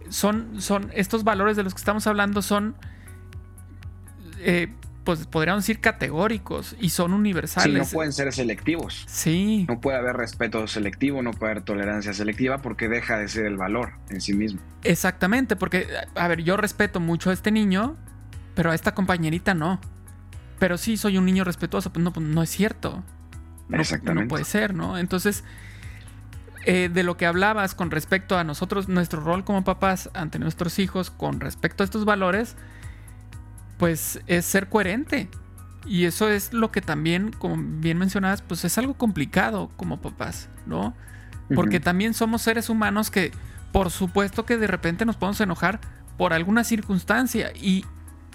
son, 0.10 0.62
son 0.62 0.92
estos 0.94 1.24
valores 1.24 1.58
de 1.58 1.64
los 1.64 1.74
que 1.74 1.80
estamos 1.80 2.08
hablando 2.08 2.42
son 2.42 2.76
eh, 4.40 4.72
pues 5.04 5.26
podríamos 5.26 5.64
decir 5.64 5.80
categóricos 5.80 6.76
y 6.82 6.90
son 6.90 7.14
universales. 7.14 7.88
Sí, 7.88 7.94
no 7.94 7.98
pueden 7.98 8.12
ser 8.12 8.34
selectivos. 8.34 9.06
Sí. 9.08 9.66
No 9.70 9.80
puede 9.80 9.98
haber 9.98 10.18
respeto 10.18 10.68
selectivo, 10.68 11.22
no 11.22 11.32
puede 11.32 11.54
haber 11.54 11.64
tolerancia 11.64 12.14
selectiva 12.14 12.58
porque 12.58 12.90
deja 12.90 13.18
de 13.18 13.30
ser 13.30 13.46
el 13.46 13.56
valor 13.56 13.94
en 14.10 14.20
sí 14.20 14.34
mismo. 14.34 14.60
Exactamente, 14.84 15.56
porque, 15.56 15.88
a 16.14 16.28
ver, 16.28 16.44
yo 16.44 16.58
respeto 16.58 17.00
mucho 17.00 17.30
a 17.30 17.34
este 17.34 17.52
niño, 17.52 17.96
pero 18.54 18.72
a 18.72 18.76
esta 18.76 18.94
compañerita 18.94 19.54
no. 19.54 19.80
Pero 20.60 20.78
sí 20.78 20.98
soy 20.98 21.18
un 21.18 21.24
niño 21.24 21.46
respetuoso, 21.46 21.94
pues 21.94 22.04
no, 22.04 22.12
pues 22.12 22.26
no 22.26 22.44
es 22.44 22.50
cierto. 22.50 23.02
Exactamente. 23.72 24.24
No 24.24 24.28
puede 24.30 24.46
ser, 24.46 24.74
¿no? 24.74 24.98
Entonces, 24.98 25.44
eh, 26.66 26.90
de 26.94 27.04
lo 27.04 27.18
que 27.18 27.26
hablabas 27.26 27.76
con 27.76 27.92
respecto 27.92 28.38
a 28.38 28.44
nosotros, 28.44 28.90
nuestro 28.90 29.22
rol 29.22 29.44
como 29.44 29.64
papás 29.64 30.10
ante 30.14 30.40
nuestros 30.40 30.80
hijos, 30.80 31.10
con 31.10 31.40
respecto 31.40 31.84
a 31.84 31.86
estos 31.86 32.06
valores, 32.06 32.56
pues 33.78 34.22
es 34.28 34.46
ser 34.46 34.68
coherente. 34.68 35.30
Y 35.86 36.06
eso 36.06 36.28
es 36.28 36.52
lo 36.52 36.72
que 36.72 36.82
también, 36.82 37.32
como 37.32 37.56
bien 37.58 37.98
mencionabas, 37.98 38.42
pues 38.42 38.66
es 38.66 38.78
algo 38.78 38.96
complicado 38.96 39.72
como 39.78 40.02
papás, 40.02 40.50
¿no? 40.66 40.94
Porque 41.56 41.80
también 41.80 42.14
somos 42.14 42.42
seres 42.42 42.70
humanos 42.70 43.10
que, 43.10 43.32
por 43.72 43.90
supuesto 43.90 44.46
que 44.46 44.58
de 44.58 44.68
repente 44.68 45.06
nos 45.06 45.16
podemos 45.16 45.40
enojar 45.40 45.80
por 46.18 46.34
alguna 46.34 46.66
circunstancia 46.66 47.54
y 47.56 47.86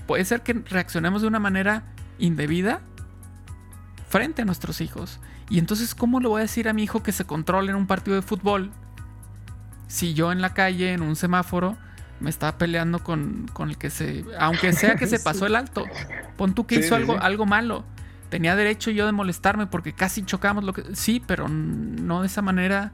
puede 0.07 0.25
ser 0.25 0.41
que 0.41 0.55
reaccionemos 0.55 1.21
de 1.21 1.29
una 1.29 1.39
manera 1.39 1.83
indebida 2.19 2.81
frente 4.13 4.43
a 4.43 4.45
nuestros 4.45 4.83
hijos. 4.83 5.21
Y 5.49 5.59
entonces, 5.59 5.95
¿cómo 5.95 6.21
le 6.21 6.29
voy 6.29 6.41
a 6.41 6.43
decir 6.43 6.69
a 6.69 6.75
mi 6.75 6.83
hijo 6.83 7.03
que 7.03 7.13
se 7.13 7.25
controle 7.25 7.71
en 7.71 7.77
un 7.77 7.87
partido 7.87 8.15
de 8.15 8.21
fútbol 8.21 8.71
si 9.87 10.13
yo 10.13 10.33
en 10.33 10.43
la 10.43 10.53
calle, 10.53 10.93
en 10.93 11.01
un 11.01 11.17
semáforo, 11.17 11.79
me 12.21 12.29
estaba 12.29 12.59
peleando 12.59 12.99
con, 13.03 13.51
el 13.59 13.79
que 13.79 13.89
se. 13.89 14.27
Aunque 14.39 14.75
sea 14.75 14.97
que 14.97 15.07
se 15.07 15.19
pasó 15.25 15.47
el 15.47 15.57
alto. 15.57 15.87
Pon 16.37 16.55
tú 16.55 16.67
que 16.67 16.75
hizo 16.75 16.95
algo, 16.95 17.19
algo 17.19 17.47
malo. 17.47 17.85
Tenía 18.29 18.55
derecho 18.55 18.91
yo 18.91 19.07
de 19.07 19.13
molestarme 19.13 19.67
porque 19.67 19.95
casi 19.95 20.23
chocamos 20.25 20.63
lo 20.65 20.75
que. 20.75 20.95
Sí, 20.95 21.23
pero 21.27 21.49
no 21.49 22.21
de 22.21 22.27
esa 22.27 22.43
manera. 22.43 22.93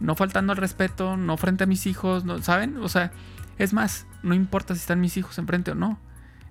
No 0.00 0.16
faltando 0.16 0.52
al 0.52 0.58
respeto, 0.58 1.16
no 1.16 1.38
frente 1.38 1.64
a 1.64 1.66
mis 1.66 1.86
hijos, 1.86 2.26
no, 2.26 2.42
¿saben? 2.42 2.76
O 2.78 2.88
sea, 2.88 3.10
es 3.56 3.72
más, 3.72 4.06
no 4.22 4.34
importa 4.34 4.74
si 4.74 4.80
están 4.80 5.00
mis 5.00 5.16
hijos 5.16 5.38
enfrente 5.38 5.70
o 5.70 5.74
no. 5.74 5.98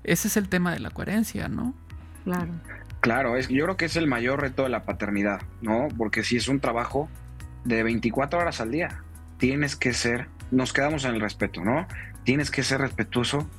Ese 0.03 0.27
es 0.27 0.37
el 0.37 0.49
tema 0.49 0.71
de 0.71 0.79
la 0.79 0.89
coherencia, 0.89 1.49
¿no? 1.49 1.75
Claro. 2.23 2.53
Claro, 3.01 3.35
es, 3.35 3.49
yo 3.49 3.63
creo 3.65 3.77
que 3.77 3.85
es 3.85 3.95
el 3.95 4.07
mayor 4.07 4.41
reto 4.41 4.63
de 4.63 4.69
la 4.69 4.83
paternidad, 4.83 5.41
¿no? 5.61 5.87
Porque 5.97 6.23
si 6.23 6.37
es 6.37 6.47
un 6.47 6.59
trabajo 6.59 7.09
de 7.65 7.81
24 7.81 8.39
horas 8.39 8.61
al 8.61 8.71
día, 8.71 9.03
tienes 9.37 9.75
que 9.75 9.93
ser, 9.93 10.27
nos 10.51 10.71
quedamos 10.71 11.03
en 11.05 11.15
el 11.15 11.21
respeto, 11.21 11.63
¿no? 11.63 11.87
Tienes 12.23 12.51
que 12.51 12.61
ser 12.61 12.79
respetuoso 12.81 13.49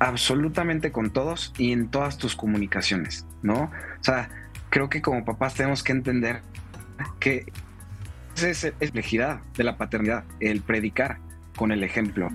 absolutamente 0.00 0.90
con 0.90 1.10
todos 1.10 1.54
y 1.56 1.70
en 1.72 1.88
todas 1.88 2.18
tus 2.18 2.34
comunicaciones, 2.34 3.24
¿no? 3.40 3.70
O 4.00 4.04
sea, 4.04 4.28
creo 4.68 4.88
que 4.88 5.00
como 5.00 5.24
papás 5.24 5.54
tenemos 5.54 5.84
que 5.84 5.92
entender 5.92 6.42
que 7.20 7.46
esa 8.34 8.50
es 8.50 8.64
la 8.64 8.72
complejidad 8.72 9.40
de 9.56 9.64
la 9.64 9.76
paternidad, 9.76 10.24
el 10.40 10.60
predicar 10.60 11.18
con 11.54 11.70
el 11.70 11.84
ejemplo, 11.84 12.30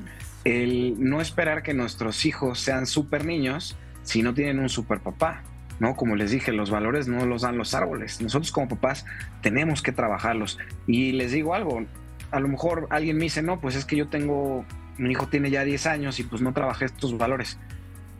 el 0.45 0.95
no 0.97 1.19
esperar 1.19 1.61
que 1.61 1.73
nuestros 1.73 2.25
hijos 2.25 2.59
sean 2.61 2.87
súper 2.87 3.25
niños 3.25 3.77
si 4.03 4.23
no 4.23 4.33
tienen 4.33 4.59
un 4.59 4.69
super 4.69 4.99
papá, 4.99 5.43
¿no? 5.81 5.95
Como 5.95 6.15
les 6.15 6.29
dije, 6.29 6.51
los 6.51 6.69
valores 6.69 7.07
no 7.07 7.25
los 7.25 7.41
dan 7.41 7.57
los 7.57 7.73
árboles. 7.73 8.21
Nosotros 8.21 8.51
como 8.51 8.67
papás 8.67 9.03
tenemos 9.41 9.81
que 9.81 9.91
trabajarlos. 9.91 10.59
Y 10.85 11.13
les 11.13 11.31
digo 11.31 11.55
algo, 11.55 11.83
a 12.29 12.39
lo 12.39 12.47
mejor 12.47 12.85
alguien 12.91 13.17
me 13.17 13.23
dice, 13.23 13.41
no, 13.41 13.59
pues 13.59 13.75
es 13.75 13.83
que 13.83 13.95
yo 13.95 14.07
tengo, 14.07 14.63
mi 14.99 15.09
hijo 15.09 15.27
tiene 15.27 15.49
ya 15.49 15.63
10 15.63 15.87
años 15.87 16.19
y 16.19 16.23
pues 16.23 16.39
no 16.43 16.53
trabajé 16.53 16.85
estos 16.85 17.17
valores. 17.17 17.57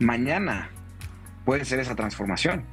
Mañana 0.00 0.70
puede 1.44 1.64
ser 1.64 1.78
esa 1.78 1.94
transformación. 1.94 2.64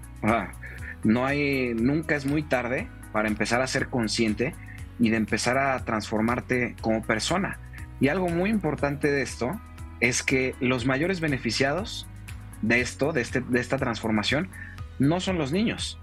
no 1.04 1.24
hay, 1.24 1.76
nunca 1.76 2.16
es 2.16 2.26
muy 2.26 2.42
tarde 2.42 2.88
para 3.12 3.28
empezar 3.28 3.62
a 3.62 3.68
ser 3.68 3.90
consciente 3.90 4.56
y 4.98 5.12
de 5.12 5.18
empezar 5.18 5.60
a 5.60 5.78
transformarte 5.86 6.76
como 6.82 7.04
persona. 7.04 7.60
Y 8.00 8.08
algo 8.08 8.30
muy 8.30 8.50
importante 8.50 9.12
de 9.12 9.22
esto 9.22 9.62
es 10.00 10.24
que 10.24 10.56
los 10.60 10.88
mayores 10.88 11.20
beneficiados 11.20 12.08
de 12.64 12.82
esto, 12.82 13.14
de, 13.14 13.22
este, 13.22 13.42
de 13.42 13.60
esta 13.60 13.78
transformación, 13.78 14.50
no 15.00 15.20
son 15.20 15.38
los 15.38 15.52
niños, 15.52 15.98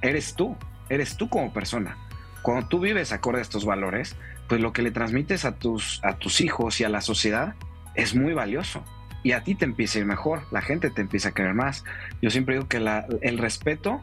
eres 0.00 0.34
tú, 0.34 0.56
eres 0.88 1.16
tú 1.16 1.28
como 1.28 1.52
persona. 1.52 1.96
Cuando 2.42 2.66
tú 2.66 2.80
vives 2.80 3.12
acorde 3.12 3.38
a 3.38 3.42
estos 3.42 3.64
valores, 3.64 4.16
pues 4.48 4.60
lo 4.60 4.72
que 4.72 4.82
le 4.82 4.90
transmites 4.90 5.44
a 5.44 5.56
tus, 5.56 6.00
a 6.02 6.18
tus 6.18 6.40
hijos 6.40 6.80
y 6.80 6.84
a 6.84 6.88
la 6.88 7.00
sociedad 7.00 7.54
es 7.94 8.14
muy 8.14 8.32
valioso. 8.32 8.84
Y 9.22 9.32
a 9.32 9.44
ti 9.44 9.54
te 9.54 9.64
empieza 9.64 9.98
a 9.98 10.00
ir 10.00 10.06
mejor, 10.06 10.42
la 10.50 10.62
gente 10.62 10.90
te 10.90 11.00
empieza 11.00 11.28
a 11.28 11.32
querer 11.32 11.54
más. 11.54 11.84
Yo 12.20 12.30
siempre 12.30 12.56
digo 12.56 12.66
que 12.66 12.78
el 13.22 13.38
respeto 13.38 14.02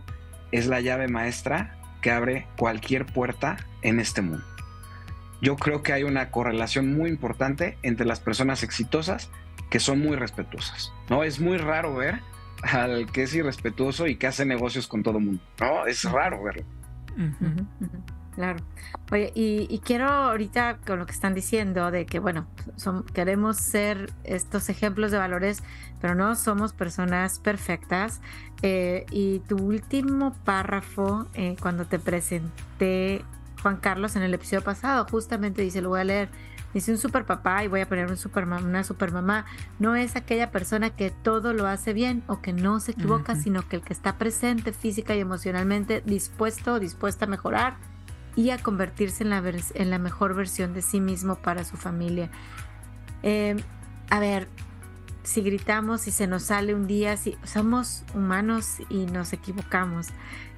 es 0.51 0.67
la 0.67 0.79
llave 0.79 1.09
maestra 1.09 1.77
que 2.01 2.12
abre 2.12 2.48
cualquier 2.57 3.05
puerta 3.05 3.57
en 3.81 4.00
este 4.00 4.21
mundo. 4.21 4.45
Yo 5.41 5.55
creo 5.57 5.83
que 5.83 5.93
hay 5.93 6.03
una 6.03 6.31
correlación 6.31 6.93
muy 6.95 7.09
importante 7.09 7.77
entre 7.83 8.05
las 8.05 8.19
personas 8.19 8.63
exitosas 8.63 9.29
que 9.69 9.79
son 9.79 10.00
muy 10.00 10.15
respetuosas. 10.15 10.93
¿no? 11.09 11.24
Es 11.24 11.39
muy 11.39 11.57
raro 11.57 11.95
ver 11.95 12.21
al 12.63 13.11
que 13.11 13.23
es 13.23 13.33
irrespetuoso 13.33 14.07
y 14.07 14.15
que 14.15 14.27
hace 14.27 14.45
negocios 14.45 14.87
con 14.87 15.03
todo 15.03 15.17
el 15.17 15.25
mundo. 15.25 15.43
No, 15.59 15.85
es 15.85 16.03
raro 16.03 16.43
verlo. 16.43 16.63
Claro. 18.35 18.63
Oye, 19.11 19.31
y, 19.35 19.79
quiero 19.83 20.07
ahorita 20.07 20.77
con 20.85 20.99
lo 20.99 21.05
que 21.05 21.11
están 21.11 21.33
diciendo 21.33 21.91
de 21.91 22.05
que, 22.05 22.19
bueno, 22.19 22.47
son, 22.77 23.03
queremos 23.03 23.57
ser 23.57 24.13
estos 24.23 24.69
ejemplos 24.69 25.11
de 25.11 25.17
valores, 25.17 25.61
pero 25.99 26.15
no 26.15 26.35
somos 26.35 26.71
personas 26.71 27.39
perfectas. 27.39 28.21
Eh, 28.61 29.05
y 29.11 29.39
tu 29.39 29.57
último 29.57 30.33
párrafo, 30.45 31.27
eh, 31.33 31.57
cuando 31.59 31.85
te 31.85 31.99
presenté, 31.99 33.25
Juan 33.61 33.77
Carlos, 33.77 34.15
en 34.15 34.21
el 34.21 34.33
episodio 34.33 34.63
pasado, 34.63 35.05
justamente 35.09 35.61
dice, 35.61 35.81
lo 35.81 35.89
voy 35.89 35.99
a 36.01 36.05
leer 36.05 36.29
Dice 36.73 36.91
un 36.91 36.97
super 36.97 37.25
papá 37.25 37.63
y 37.63 37.67
voy 37.67 37.81
a 37.81 37.89
poner 37.89 38.09
un 38.09 38.17
super 38.17 38.45
una 38.45 38.83
super 38.83 39.11
mamá. 39.11 39.45
No 39.79 39.95
es 39.95 40.15
aquella 40.15 40.51
persona 40.51 40.91
que 40.91 41.09
todo 41.09 41.53
lo 41.53 41.65
hace 41.65 41.93
bien 41.93 42.23
o 42.27 42.41
que 42.41 42.53
no 42.53 42.79
se 42.79 42.91
equivoca, 42.91 43.35
sino 43.35 43.67
que 43.67 43.77
el 43.77 43.81
que 43.81 43.93
está 43.93 44.17
presente 44.17 44.71
física 44.71 45.15
y 45.15 45.19
emocionalmente 45.19 46.03
dispuesto 46.05 46.73
o 46.73 46.79
dispuesta 46.79 47.25
a 47.25 47.27
mejorar 47.27 47.77
y 48.35 48.51
a 48.51 48.59
convertirse 48.59 49.23
en 49.23 49.31
la, 49.31 49.43
en 49.73 49.89
la 49.89 49.97
mejor 49.97 50.35
versión 50.35 50.73
de 50.73 50.81
sí 50.81 51.01
mismo 51.01 51.35
para 51.35 51.63
su 51.63 51.75
familia. 51.75 52.29
Em, 53.23 53.57
a 54.11 54.19
ver, 54.19 54.47
si 55.23 55.41
gritamos, 55.41 56.01
si 56.01 56.11
se 56.11 56.27
nos 56.27 56.43
sale 56.43 56.73
un 56.73 56.88
día, 56.88 57.17
si 57.17 57.38
somos 57.43 58.03
humanos 58.13 58.77
y 58.89 59.05
nos 59.07 59.33
equivocamos. 59.33 60.07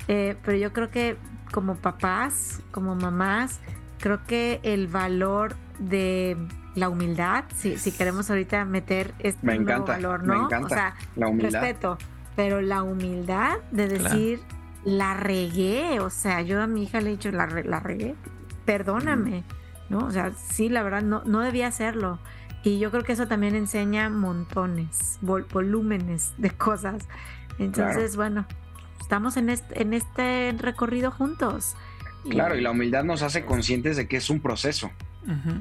Eh, 0.08 0.38
pero 0.44 0.58
yo 0.58 0.74
creo 0.74 0.90
que 0.90 1.18
como 1.52 1.76
papás, 1.76 2.62
como 2.72 2.96
mamás, 2.96 3.60
creo 4.02 4.26
que 4.26 4.60
el 4.64 4.88
valor 4.88 5.56
de 5.80 6.36
la 6.76 6.90
humildad, 6.90 7.46
si, 7.56 7.78
si 7.78 7.92
queremos 7.92 8.30
ahorita 8.30 8.66
meter 8.66 9.14
este 9.20 9.60
nuevo 9.60 9.86
valor, 9.86 10.24
¿no? 10.24 10.40
Me 10.40 10.46
encanta, 10.46 10.66
o 10.66 10.70
sea, 10.70 10.96
la 11.16 11.28
humildad. 11.28 11.62
respeto, 11.62 11.98
pero 12.36 12.62
la 12.62 12.84
humildad 12.84 13.58
de 13.72 13.88
decir, 13.88 14.42
la 14.84 15.14
regué, 15.14 16.00
o 16.00 16.10
sea, 16.10 16.42
yo 16.42 16.62
a 16.62 16.68
mi 16.68 16.84
hija 16.84 17.02
le 17.02 17.10
he 17.10 17.12
dicho, 17.12 17.32
la, 17.32 17.46
la 17.48 17.80
regué, 17.80 18.16
perdóname, 18.66 19.44
¿no? 19.90 20.06
O 20.06 20.12
sea, 20.12 20.32
sí, 20.32 20.70
la 20.70 20.84
verdad, 20.84 21.02
no, 21.02 21.24
no 21.26 21.42
debía 21.42 21.68
hacerlo. 21.68 22.20
Y 22.64 22.80
yo 22.80 22.92
creo 22.92 23.04
que 23.04 23.14
eso 23.14 23.28
también 23.28 23.56
enseña 23.56 24.10
montones, 24.10 25.18
volúmenes 25.22 26.34
de 26.38 26.52
cosas. 26.52 27.08
Entonces, 27.58 28.16
bueno, 28.16 28.46
estamos 29.00 29.36
en 29.36 29.50
este, 29.50 29.82
en 29.82 29.94
este 29.94 30.56
recorrido 30.58 31.12
juntos. 31.12 31.76
Claro, 32.30 32.56
y 32.56 32.62
la 32.62 32.72
humildad 32.72 33.04
nos 33.04 33.22
hace 33.22 33.46
conscientes 33.46 33.98
de 33.98 34.08
que 34.08 34.18
es 34.18 34.30
un 34.30 34.40
proceso. 34.40 34.92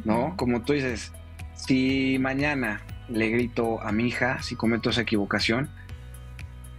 ¿no? 0.04 0.36
Como 0.36 0.62
tú 0.62 0.72
dices, 0.72 1.12
si 1.54 2.18
mañana 2.18 2.82
le 3.08 3.28
grito 3.28 3.80
a 3.82 3.92
mi 3.92 4.06
hija, 4.06 4.42
si 4.42 4.56
cometo 4.56 4.90
esa 4.90 5.02
equivocación, 5.02 5.70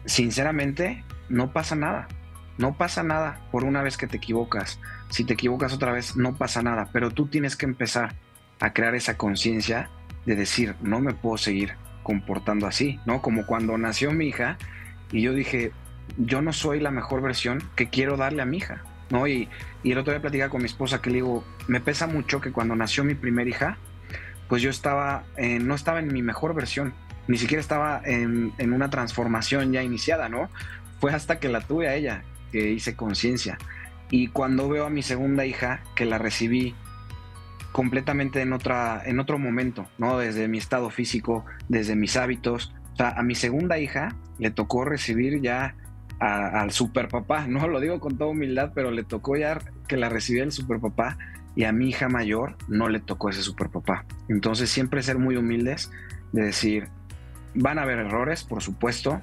sinceramente 0.06 1.04
no 1.30 1.52
pasa 1.52 1.76
nada. 1.76 2.08
No 2.58 2.78
pasa 2.78 3.02
nada 3.02 3.42
por 3.52 3.64
una 3.64 3.82
vez 3.82 3.98
que 3.98 4.08
te 4.08 4.18
equivocas. 4.18 4.80
Si 5.10 5.24
te 5.24 5.34
equivocas 5.34 5.74
otra 5.74 5.92
vez, 5.92 6.16
no 6.16 6.36
pasa 6.36 6.62
nada. 6.62 6.90
Pero 6.92 7.12
tú 7.12 7.28
tienes 7.28 7.56
que 7.56 7.66
empezar 7.66 8.14
a 8.60 8.74
crear 8.74 8.94
esa 8.94 9.18
conciencia 9.18 9.90
de 10.26 10.36
decir, 10.36 10.76
no 10.82 11.00
me 11.00 11.14
puedo 11.14 11.38
seguir 11.38 11.74
comportando 12.04 12.68
así, 12.68 13.00
¿no? 13.06 13.22
Como 13.22 13.46
cuando 13.46 13.78
nació 13.78 14.12
mi 14.12 14.28
hija 14.28 14.58
y 15.12 15.22
yo 15.22 15.34
dije, 15.34 15.72
yo 16.18 16.42
no 16.42 16.54
soy 16.54 16.80
la 16.80 16.92
mejor 16.92 17.22
versión 17.22 17.64
que 17.76 17.90
quiero 17.90 18.18
darle 18.18 18.42
a 18.42 18.46
mi 18.46 18.58
hija. 18.58 18.84
¿No? 19.12 19.28
Y, 19.28 19.50
el 19.84 19.98
otro 19.98 20.14
día 20.14 20.22
platicaba 20.22 20.50
con 20.50 20.62
mi 20.62 20.68
esposa 20.68 21.02
que 21.02 21.10
le 21.10 21.18
digo, 21.18 21.44
me 21.68 21.80
pesa 21.80 22.08
mucho 22.08 22.40
que 22.42 22.52
cuando 22.52 22.76
nació 22.76 23.04
mi 23.04 23.16
primera 23.16 23.50
hija, 23.50 23.78
pues 24.48 24.62
yo 24.62 24.70
estaba, 24.70 25.24
no 25.38 25.76
estaba 25.76 26.00
en 26.00 26.12
mi 26.12 26.22
mejor 26.22 26.54
versión, 26.54 26.94
ni 27.28 27.38
siquiera 27.38 27.62
estaba 27.62 28.02
en, 28.04 28.54
una 28.60 28.90
transformación 28.90 29.72
ya 29.72 29.84
iniciada, 29.84 30.30
¿no? 30.30 30.50
Fue 31.00 31.14
hasta 31.14 31.40
que 31.40 31.50
la 31.50 31.62
tuve 31.62 31.88
a 31.88 31.96
ella 31.96 32.24
que 32.52 32.72
hice 32.72 32.96
conciencia. 32.96 33.58
Y 34.10 34.28
cuando 34.28 34.68
veo 34.68 34.86
a 34.86 34.90
mi 34.90 35.04
segunda 35.04 35.46
hija, 35.46 35.82
que 35.96 36.06
la 36.06 36.18
recibí 36.18 36.76
completamente 37.72 38.42
en, 38.42 38.52
otra, 38.52 39.02
en 39.06 39.20
otro 39.20 39.40
momento, 39.40 39.88
¿no? 39.98 40.18
Desde 40.18 40.48
mi 40.48 40.58
estado 40.58 40.90
físico, 40.90 41.46
desde 41.70 41.96
mis 41.96 42.18
hábitos. 42.18 42.74
O 42.94 42.96
sea, 42.98 43.12
a 43.12 43.24
mi 43.24 43.36
segunda 43.36 43.80
hija 43.80 44.16
le 44.38 44.52
tocó 44.52 44.84
recibir 44.84 45.42
ya 45.42 45.76
al 46.22 46.72
super 46.72 47.08
papá. 47.08 47.48
No 47.48 47.68
lo 47.68 47.80
digo 47.80 48.00
con 48.00 48.18
toda 48.18 48.30
humildad, 48.30 48.72
pero 48.76 48.92
le 48.92 49.04
tocó 49.04 49.36
ya 49.38 49.60
que 49.88 49.98
la 49.98 50.08
recibiera 50.08 50.46
el 50.46 50.52
super 50.52 50.80
papá 50.80 51.18
y 51.56 51.64
a 51.64 51.72
mi 51.72 51.90
hija 51.90 52.10
mayor 52.10 52.56
no 52.68 52.90
le 52.90 53.00
tocó 53.00 53.30
ese 53.30 53.42
super 53.42 53.70
papá. 53.70 54.06
Entonces 54.30 54.70
siempre 54.70 55.02
ser 55.02 55.18
muy 55.18 55.36
humildes 55.36 55.92
de 56.32 56.44
decir, 56.44 56.90
van 57.56 57.80
a 57.80 57.84
haber 57.84 58.00
errores, 58.00 58.44
por 58.44 58.62
supuesto, 58.62 59.20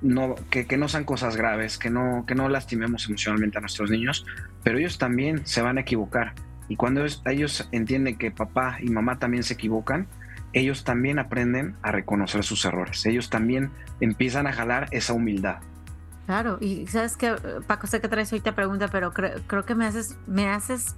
no, 0.00 0.34
que, 0.50 0.76
no 0.76 0.88
sean 0.88 1.04
cosas 1.04 1.36
graves, 1.36 1.76
que 1.76 1.90
no, 1.90 2.24
que 2.26 2.34
no 2.34 2.48
lastimemos 2.48 3.06
emocionalmente 3.06 3.58
a 3.58 3.60
nuestros 3.60 3.90
niños, 3.90 4.26
pero 4.62 4.78
ellos 4.78 4.98
también 4.98 5.46
se 5.46 5.60
van 5.60 5.76
a 5.76 5.82
equivocar. 5.82 6.32
Y 6.68 6.76
cuando 6.76 7.04
ellos 7.26 7.68
entienden 7.72 8.16
que 8.16 8.30
papá 8.30 8.78
y 8.80 8.88
mamá 8.88 9.18
también 9.18 9.42
se 9.42 9.54
equivocan, 9.54 10.08
ellos 10.54 10.84
también 10.84 11.18
aprenden 11.18 11.76
a 11.82 11.92
reconocer 11.92 12.42
sus 12.42 12.64
errores. 12.64 13.04
Ellos 13.04 13.28
también 13.28 13.70
empiezan 14.00 14.46
a 14.46 14.52
jalar 14.52 14.88
esa 14.92 15.12
humildad. 15.12 15.58
Claro, 16.28 16.58
y 16.60 16.86
sabes 16.88 17.16
que, 17.16 17.36
Paco, 17.66 17.86
sé 17.86 18.02
que 18.02 18.08
traes 18.08 18.30
ahorita 18.30 18.54
pregunta, 18.54 18.88
pero 18.88 19.14
creo, 19.14 19.64
que 19.64 19.74
me 19.74 19.86
haces, 19.86 20.18
me 20.26 20.50
haces 20.50 20.94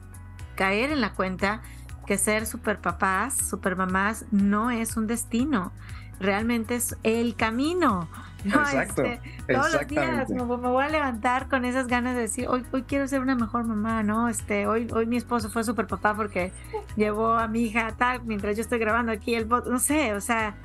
caer 0.56 0.90
en 0.90 1.00
la 1.00 1.12
cuenta 1.12 1.62
que 2.04 2.18
ser 2.18 2.46
super 2.46 2.80
papás, 2.80 3.36
super 3.48 3.76
mamás, 3.76 4.24
no 4.32 4.72
es 4.72 4.96
un 4.96 5.06
destino, 5.06 5.70
realmente 6.18 6.74
es 6.74 6.96
el 7.04 7.36
camino. 7.36 8.08
Exacto. 8.44 9.04
Este, 9.04 9.54
todos 9.54 9.72
los 9.72 9.86
días 9.86 10.30
me, 10.30 10.42
voy 10.42 10.82
a 10.82 10.88
levantar 10.88 11.48
con 11.48 11.64
esas 11.64 11.86
ganas 11.86 12.16
de 12.16 12.22
decir, 12.22 12.48
hoy, 12.48 12.66
hoy 12.72 12.82
quiero 12.82 13.06
ser 13.06 13.20
una 13.20 13.36
mejor 13.36 13.62
mamá, 13.62 14.02
¿no? 14.02 14.28
Este, 14.28 14.66
hoy, 14.66 14.88
hoy 14.92 15.06
mi 15.06 15.16
esposo 15.16 15.48
fue 15.48 15.62
super 15.62 15.86
papá 15.86 16.16
porque 16.16 16.52
llevó 16.96 17.34
a 17.34 17.46
mi 17.46 17.66
hija 17.66 17.94
tal, 17.96 18.24
mientras 18.24 18.56
yo 18.56 18.62
estoy 18.62 18.80
grabando 18.80 19.12
aquí 19.12 19.36
el 19.36 19.44
bot, 19.44 19.68
no 19.68 19.78
sé, 19.78 20.12
o 20.12 20.20
sea, 20.20 20.56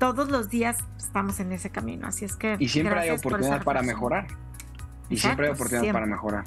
todos 0.00 0.28
los 0.30 0.50
días 0.50 0.78
estamos 0.98 1.38
en 1.38 1.52
ese 1.52 1.70
camino, 1.70 2.08
así 2.08 2.24
es 2.24 2.34
que... 2.34 2.56
Y 2.58 2.68
siempre 2.68 2.98
hay 2.98 3.10
oportunidad 3.10 3.62
para 3.62 3.82
mejorar. 3.82 4.26
Y 5.08 5.18
siempre 5.18 5.46
hay 5.46 5.52
oportunidad 5.52 5.92
para 5.92 6.06
mejorar. 6.06 6.44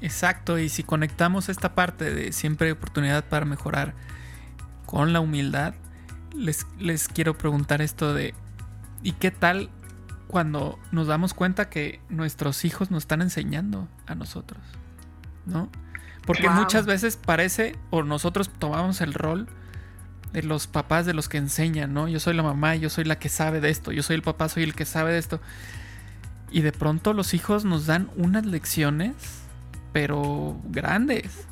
Exacto, 0.00 0.58
y 0.58 0.68
si 0.68 0.84
conectamos 0.84 1.48
esta 1.48 1.74
parte 1.74 2.14
de 2.14 2.32
siempre 2.32 2.68
hay 2.68 2.72
oportunidad 2.72 3.24
para 3.24 3.44
mejorar 3.44 3.94
con 4.86 5.12
la 5.12 5.18
humildad, 5.18 5.74
les, 6.32 6.64
les 6.78 7.08
quiero 7.08 7.36
preguntar 7.36 7.82
esto 7.82 8.14
de 8.14 8.34
¿Y 9.02 9.12
qué 9.12 9.30
tal 9.30 9.70
cuando 10.28 10.78
nos 10.92 11.06
damos 11.06 11.34
cuenta 11.34 11.68
que 11.70 12.00
nuestros 12.08 12.64
hijos 12.64 12.90
nos 12.90 13.04
están 13.04 13.22
enseñando 13.22 13.88
a 14.06 14.14
nosotros? 14.14 14.60
¿No? 15.46 15.70
Porque 16.26 16.48
muchas 16.50 16.86
veces 16.86 17.16
parece, 17.16 17.76
o 17.88 18.02
nosotros 18.02 18.50
tomamos 18.58 19.00
el 19.00 19.14
rol 19.14 19.48
de 20.32 20.42
los 20.42 20.66
papás 20.66 21.06
de 21.06 21.14
los 21.14 21.28
que 21.28 21.38
enseñan, 21.38 21.92
¿no? 21.92 22.08
Yo 22.08 22.20
soy 22.20 22.34
la 22.34 22.42
mamá, 22.42 22.76
yo 22.76 22.90
soy 22.90 23.04
la 23.04 23.18
que 23.18 23.28
sabe 23.28 23.60
de 23.60 23.70
esto, 23.70 23.92
yo 23.92 24.02
soy 24.02 24.16
el 24.16 24.22
papá, 24.22 24.48
soy 24.48 24.62
el 24.62 24.74
que 24.74 24.84
sabe 24.84 25.12
de 25.12 25.18
esto. 25.18 25.40
Y 26.50 26.62
de 26.62 26.72
pronto 26.72 27.12
los 27.12 27.34
hijos 27.34 27.64
nos 27.64 27.86
dan 27.86 28.10
unas 28.16 28.46
lecciones, 28.46 29.14
pero 29.92 30.60
grandes. 30.68 31.46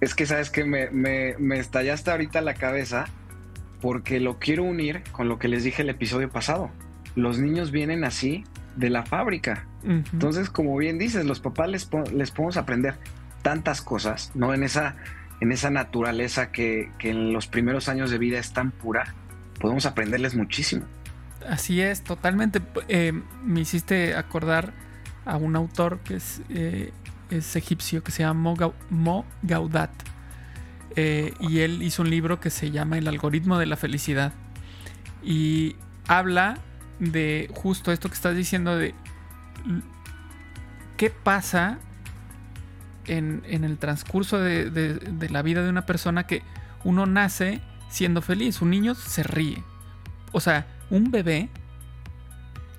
Es 0.00 0.14
que 0.14 0.26
sabes 0.26 0.50
que 0.50 0.64
me, 0.64 0.90
me, 0.90 1.36
me 1.38 1.58
estallaste 1.58 2.10
ahorita 2.10 2.40
la 2.40 2.54
cabeza 2.54 3.06
porque 3.80 4.20
lo 4.20 4.38
quiero 4.38 4.62
unir 4.62 5.02
con 5.12 5.28
lo 5.28 5.38
que 5.38 5.48
les 5.48 5.64
dije 5.64 5.82
el 5.82 5.90
episodio 5.90 6.30
pasado. 6.30 6.70
Los 7.14 7.38
niños 7.38 7.72
vienen 7.72 8.04
así 8.04 8.44
de 8.76 8.90
la 8.90 9.04
fábrica. 9.04 9.66
Entonces, 9.84 10.48
como 10.48 10.76
bien 10.76 10.98
dices, 10.98 11.24
los 11.24 11.40
papás 11.40 11.68
les, 11.68 11.88
les, 12.14 12.30
podemos 12.30 12.56
aprender 12.56 12.94
tantas 13.42 13.82
cosas, 13.82 14.30
¿no? 14.34 14.54
En 14.54 14.62
esa, 14.62 14.94
en 15.42 15.50
esa 15.50 15.70
naturaleza 15.70 16.52
que, 16.52 16.92
en 17.00 17.32
los 17.32 17.48
primeros 17.48 17.88
años 17.88 18.12
de 18.12 18.18
vida 18.18 18.38
es 18.38 18.52
tan 18.52 18.70
pura, 18.70 19.12
podemos 19.60 19.86
aprenderles 19.86 20.36
muchísimo. 20.36 20.84
Así 21.48 21.80
es, 21.80 22.04
totalmente. 22.04 22.62
Eh, 22.86 23.12
me 23.42 23.58
hiciste 23.58 24.14
acordar 24.14 24.72
a 25.24 25.36
un 25.36 25.56
autor 25.56 25.98
que 26.04 26.14
es, 26.14 26.42
eh, 26.48 26.92
es 27.28 27.56
egipcio 27.56 28.04
que 28.04 28.12
se 28.12 28.22
llama 28.22 28.54
Mo 28.90 29.26
Gaudat 29.42 29.90
eh, 30.94 31.34
y 31.40 31.58
él 31.58 31.82
hizo 31.82 32.02
un 32.02 32.10
libro 32.10 32.38
que 32.38 32.50
se 32.50 32.70
llama 32.70 32.96
El 32.96 33.08
algoritmo 33.08 33.58
de 33.58 33.66
la 33.66 33.76
felicidad. 33.76 34.32
Y 35.24 35.74
habla 36.06 36.58
de 37.00 37.50
justo 37.52 37.90
esto 37.90 38.08
que 38.08 38.14
estás 38.14 38.36
diciendo 38.36 38.76
de 38.76 38.94
qué 40.96 41.10
pasa 41.10 41.80
en, 43.06 43.42
el 43.46 43.78
transcurso 43.78 44.38
de, 44.38 45.28
la 45.30 45.42
vida 45.42 45.62
de 45.62 45.70
una 45.70 45.86
persona 45.86 46.26
que 46.26 46.42
uno 46.84 47.06
nace 47.06 47.60
siendo 47.88 48.22
feliz. 48.22 48.60
Un 48.62 48.70
niño 48.70 48.94
se 48.94 49.22
ríe. 49.22 49.62
O 50.32 50.40
sea, 50.40 50.66
un 50.90 51.10
bebé, 51.10 51.48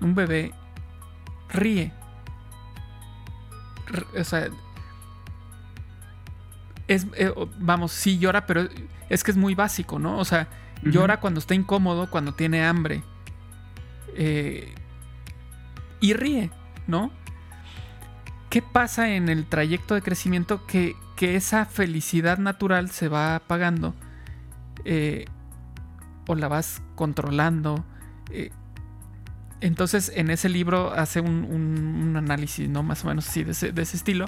un 0.02 0.16
bebé 0.16 0.52
ríe. 1.50 1.94
O 4.18 4.24
sea, 4.24 4.50
es, 6.88 7.08
eh, 7.16 7.32
vamos, 7.60 7.92
sí 7.92 8.18
llora, 8.18 8.46
pero 8.46 8.68
es 9.10 9.24
que 9.24 9.32
es 9.32 9.38
muy 9.38 9.56
básico, 9.56 10.00
¿no? 10.00 10.18
O 10.18 10.26
sea, 10.26 10.48
llora 10.82 11.20
cuando 11.20 11.40
está 11.40 11.54
incómodo, 11.54 12.10
cuando 12.10 12.34
tiene 12.34 12.66
hambre. 12.66 13.04
Eh, 14.16 14.74
y 16.00 16.14
ríe, 16.14 16.52
¿no? 16.88 17.12
¿Qué 18.54 18.62
pasa 18.62 19.16
en 19.16 19.30
el 19.30 19.48
trayecto 19.48 19.96
de 19.96 20.04
crecimiento 20.04 20.68
que, 20.68 20.96
esa 21.20 21.66
felicidad 21.66 22.38
natural 22.38 22.92
se 22.92 23.08
va 23.08 23.36
apagando? 23.36 23.96
Eh, 24.86 25.26
o 26.28 26.36
la 26.36 26.48
vas 26.50 26.84
controlando. 26.94 27.84
entonces, 29.60 30.12
en 30.14 30.30
ese 30.30 30.50
libro 30.50 30.94
hace 30.94 31.20
un, 31.20 32.14
análisis, 32.16 32.70
¿no? 32.70 32.84
Más 32.84 33.04
o 33.04 33.08
menos 33.08 33.28
así, 33.28 33.44
de 33.44 33.54
ese, 33.54 33.72
de 33.72 33.82
ese 33.82 33.98
estilo. 33.98 34.28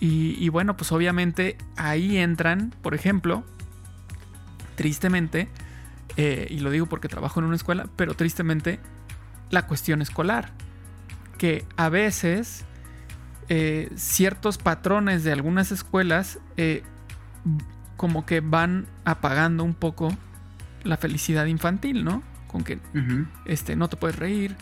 Y, 0.00 0.48
bueno, 0.48 0.74
pues 0.78 0.90
obviamente 0.90 1.58
ahí 1.76 2.16
entran, 2.16 2.72
por 2.80 2.94
ejemplo, 2.94 3.44
tristemente, 4.76 5.50
eh, 6.16 6.46
y 6.48 6.60
lo 6.60 6.70
digo 6.70 6.86
porque 6.86 7.08
trabajo 7.08 7.40
en 7.40 7.46
una 7.46 7.56
escuela, 7.56 7.86
pero 7.96 8.14
tristemente 8.14 8.80
la 9.50 9.66
cuestión 9.66 10.00
escolar. 10.00 10.52
Que 11.36 11.66
a 11.76 11.90
veces 11.90 12.64
eh, 13.48 13.90
ciertos 13.96 14.58
patrones 14.58 15.24
de 15.24 15.32
algunas 15.32 15.72
escuelas 15.72 16.38
eh, 16.56 16.82
como 17.96 18.26
que 18.26 18.40
van 18.40 18.86
apagando 19.04 19.64
un 19.64 19.74
poco 19.74 20.12
la 20.82 20.96
felicidad 20.96 21.46
infantil, 21.46 22.04
¿no? 22.04 22.22
Con 22.46 22.64
que 22.64 22.78
este, 23.44 23.76
no 23.76 23.88
te 23.88 23.96
puedes 23.96 24.16
reír, 24.16 24.56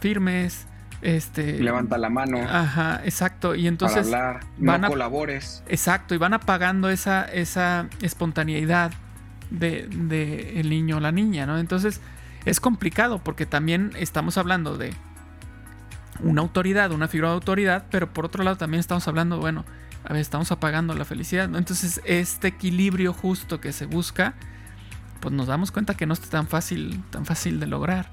firmes, 0.00 0.66
este, 1.00 1.62
Levanta 1.62 1.96
la 1.96 2.10
mano. 2.10 2.38
Ajá, 2.38 3.00
exacto. 3.04 3.54
Y 3.54 3.68
entonces. 3.68 4.08
Para 4.08 4.30
hablar, 4.30 4.46
van 4.58 4.80
no 4.80 4.88
colabores. 4.88 5.62
Exacto, 5.68 6.14
y 6.14 6.18
van 6.18 6.34
apagando 6.34 6.90
esa, 6.90 7.24
esa 7.24 7.88
espontaneidad 8.02 8.92
de, 9.50 9.86
de 9.88 10.60
el 10.60 10.70
niño 10.70 10.96
o 10.96 11.00
la 11.00 11.12
niña, 11.12 11.46
¿no? 11.46 11.58
Entonces, 11.58 12.00
es 12.44 12.60
complicado 12.60 13.18
porque 13.22 13.46
también 13.46 13.92
estamos 13.96 14.38
hablando 14.38 14.76
de 14.76 14.92
una 16.20 16.40
autoridad, 16.40 16.92
una 16.92 17.08
figura 17.08 17.30
de 17.30 17.34
autoridad, 17.34 17.86
pero 17.90 18.12
por 18.12 18.24
otro 18.24 18.42
lado 18.44 18.56
también 18.56 18.80
estamos 18.80 19.06
hablando, 19.08 19.38
bueno, 19.38 19.64
a 20.04 20.12
ver, 20.12 20.22
estamos 20.22 20.50
apagando 20.52 20.94
la 20.94 21.04
felicidad, 21.04 21.48
¿no? 21.48 21.58
Entonces, 21.58 22.00
este 22.04 22.48
equilibrio 22.48 23.12
justo 23.12 23.60
que 23.60 23.72
se 23.72 23.86
busca, 23.86 24.34
pues 25.20 25.34
nos 25.34 25.46
damos 25.46 25.72
cuenta 25.72 25.94
que 25.94 26.06
no 26.06 26.14
está 26.14 26.28
tan 26.28 26.46
fácil, 26.46 27.02
tan 27.10 27.26
fácil 27.26 27.60
de 27.60 27.66
lograr. 27.66 28.10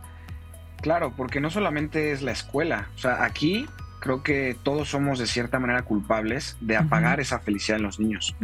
Claro, 0.81 1.13
porque 1.15 1.39
no 1.39 1.49
solamente 1.49 2.11
es 2.11 2.21
la 2.21 2.31
escuela, 2.31 2.89
o 2.95 2.97
sea, 2.97 3.23
aquí 3.23 3.67
creo 3.99 4.21
que 4.21 4.55
todos 4.61 4.89
somos 4.89 5.17
de 5.17 5.25
cierta 5.25 5.57
manera 5.57 5.81
culpables 5.81 6.57
de 6.61 6.77
apagar 6.77 7.19
esa 7.19 7.39
felicidad 7.39 7.77
en 7.77 7.83
los 7.83 7.99
niños, 7.99 8.35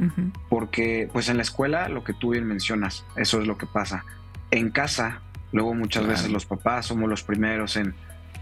porque 0.50 1.08
pues 1.14 1.30
en 1.30 1.38
la 1.38 1.44
escuela 1.44 1.88
lo 1.88 2.04
que 2.04 2.14
tú 2.14 2.32
bien 2.32 2.48
mencionas, 2.48 3.06
eso 3.16 3.40
es 3.40 3.46
lo 3.46 3.60
que 3.60 3.68
pasa. 3.68 4.04
En 4.50 4.72
casa, 4.72 5.22
luego 5.52 5.76
muchas 5.76 6.08
veces 6.08 6.32
los 6.32 6.48
papás 6.48 6.88
somos 6.88 7.08
los 7.08 7.22
primeros 7.22 7.76
en 7.76 7.94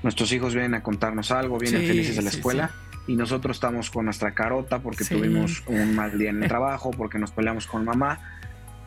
nuestros 0.03 0.31
hijos 0.31 0.53
vienen 0.53 0.75
a 0.75 0.83
contarnos 0.83 1.31
algo, 1.31 1.57
vienen 1.57 1.85
felices 1.85 2.15
de 2.15 2.21
la 2.21 2.29
escuela. 2.29 2.71
Y 3.07 3.15
nosotros 3.15 3.57
estamos 3.57 3.89
con 3.89 4.05
nuestra 4.05 4.33
carota 4.35 4.79
porque 4.79 5.03
tuvimos 5.03 5.63
un 5.65 5.95
mal 5.95 6.17
día 6.17 6.29
en 6.29 6.43
el 6.43 6.47
trabajo, 6.49 6.91
porque 6.91 7.17
nos 7.17 7.31
peleamos 7.31 7.65
con 7.65 7.83
mamá 7.83 8.19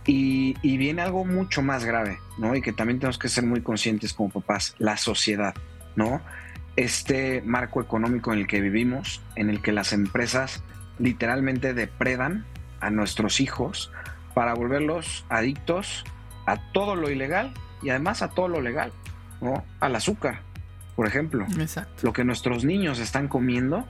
y, 0.06 0.76
viene 0.76 1.02
algo 1.02 1.24
mucho 1.24 1.62
más 1.62 1.84
grave, 1.84 2.18
¿no? 2.38 2.54
Y 2.56 2.62
que 2.62 2.72
también 2.72 2.98
tenemos 2.98 3.18
que 3.18 3.28
ser 3.28 3.44
muy 3.44 3.60
conscientes 3.60 4.12
como 4.12 4.30
papás, 4.30 4.74
la 4.78 4.96
sociedad, 4.96 5.54
¿no? 5.96 6.20
Este 6.76 7.42
marco 7.42 7.80
económico 7.80 8.32
en 8.32 8.40
el 8.40 8.46
que 8.46 8.60
vivimos, 8.60 9.20
en 9.36 9.50
el 9.50 9.60
que 9.60 9.72
las 9.72 9.92
empresas 9.92 10.62
literalmente 10.98 11.74
depredan 11.74 12.44
a 12.80 12.90
nuestros 12.90 13.40
hijos 13.40 13.92
para 14.34 14.54
volverlos 14.54 15.24
adictos 15.28 16.04
a 16.46 16.72
todo 16.72 16.96
lo 16.96 17.10
ilegal 17.10 17.52
y 17.82 17.90
además 17.90 18.22
a 18.22 18.30
todo 18.30 18.48
lo 18.48 18.60
legal, 18.60 18.92
¿no? 19.40 19.64
Al 19.80 19.94
azúcar, 19.94 20.40
por 20.96 21.06
ejemplo. 21.06 21.46
Exacto. 21.58 22.02
Lo 22.02 22.12
que 22.12 22.24
nuestros 22.24 22.64
niños 22.64 22.98
están 22.98 23.28
comiendo, 23.28 23.86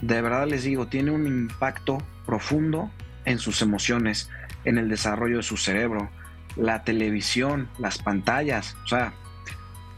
de 0.00 0.20
verdad 0.20 0.46
les 0.46 0.64
digo, 0.64 0.86
tiene 0.86 1.10
un 1.10 1.26
impacto 1.26 1.98
profundo 2.24 2.90
en 3.24 3.38
sus 3.38 3.62
emociones, 3.62 4.30
en 4.64 4.78
el 4.78 4.88
desarrollo 4.88 5.38
de 5.38 5.42
su 5.42 5.56
cerebro, 5.56 6.10
la 6.56 6.82
televisión, 6.84 7.68
las 7.78 7.98
pantallas, 7.98 8.76
o 8.84 8.88
sea, 8.88 9.12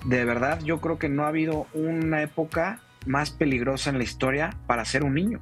de 0.05 0.25
verdad 0.25 0.61
yo 0.63 0.81
creo 0.81 0.99
que 0.99 1.09
no 1.09 1.25
ha 1.25 1.29
habido 1.29 1.67
una 1.75 2.23
época 2.23 2.81
más 3.07 3.31
peligrosa 3.31 3.91
en 3.91 3.99
la 3.99 4.05
historia 4.05 4.57
para 4.67 4.85
ser 4.85 5.05
un 5.05 5.15
niño. 5.15 5.41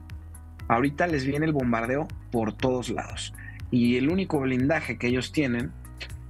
Ahorita 0.68 1.06
les 1.06 1.24
viene 1.24 1.46
el 1.46 1.52
bombardeo 1.52 2.08
por 2.30 2.52
todos 2.52 2.88
lados 2.90 3.32
y 3.70 3.96
el 3.96 4.08
único 4.08 4.40
blindaje 4.40 4.98
que 4.98 5.08
ellos 5.08 5.32
tienen 5.32 5.72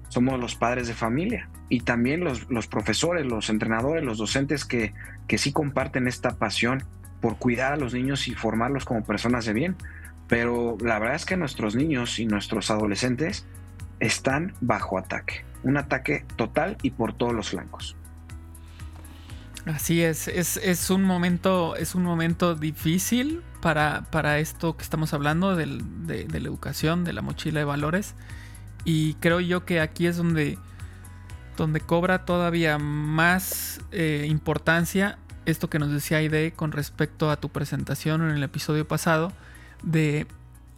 somos 0.08 0.38
los 0.40 0.54
padres 0.54 0.88
de 0.88 0.94
familia 0.94 1.48
y 1.68 1.80
también 1.80 2.22
los, 2.22 2.66
profesores, 2.66 3.26
los 3.26 3.50
entrenadores, 3.50 4.04
los 4.04 4.18
docentes 4.18 4.64
que, 4.64 4.94
que 5.26 5.38
sí 5.38 5.52
comparten 5.52 6.08
esta 6.08 6.36
pasión 6.36 6.84
por 7.20 7.36
cuidar 7.36 7.72
a 7.72 7.76
los 7.76 7.94
niños 7.94 8.28
y 8.28 8.34
formarlos 8.34 8.84
como 8.84 9.04
personas 9.04 9.44
de 9.46 9.52
bien. 9.52 9.76
Pero 10.28 10.76
la 10.80 10.98
verdad 10.98 11.16
es 11.16 11.24
que 11.24 11.36
nuestros 11.36 11.74
niños 11.74 12.18
y 12.18 12.26
nuestros 12.26 12.70
adolescentes 12.70 13.46
están 14.00 14.54
bajo 14.60 14.98
ataque. 14.98 15.44
Un 15.62 15.76
ataque 15.76 16.24
total 16.36 16.76
y 16.82 16.90
por 16.90 17.12
todos 17.12 17.32
los 17.32 17.50
flancos. 17.50 17.96
Así 19.66 20.00
es, 20.00 20.28
es, 20.28 20.90
un 20.90 21.02
momento, 21.02 21.74
es 21.74 21.96
un 21.96 22.04
momento 22.04 22.54
difícil 22.54 23.42
para, 23.60 24.02
para 24.12 24.38
esto 24.38 24.76
que 24.76 24.84
estamos 24.84 25.12
hablando 25.12 25.56
de, 25.56 25.66
la 25.66 26.38
educación, 26.38 27.02
de 27.02 27.12
la 27.12 27.20
mochila 27.20 27.58
de 27.58 27.64
valores. 27.64 28.14
Y 28.86 29.14
creo 29.14 29.40
yo 29.40 29.66
que 29.66 29.80
aquí 29.80 30.06
es 30.06 30.16
donde, 30.16 30.58
donde 31.58 31.80
cobra 31.80 32.24
todavía 32.24 32.78
más 32.78 33.80
eh, 33.90 34.26
importancia 34.30 35.18
esto 35.44 35.68
que 35.68 35.78
nos 35.78 35.90
decía 35.90 36.18
Aide 36.18 36.52
con 36.52 36.72
respecto 36.72 37.30
a 37.30 37.36
tu 37.36 37.48
presentación 37.48 38.22
en 38.22 38.30
el 38.30 38.42
episodio 38.42 38.86
pasado, 38.86 39.32
de, 39.82 40.26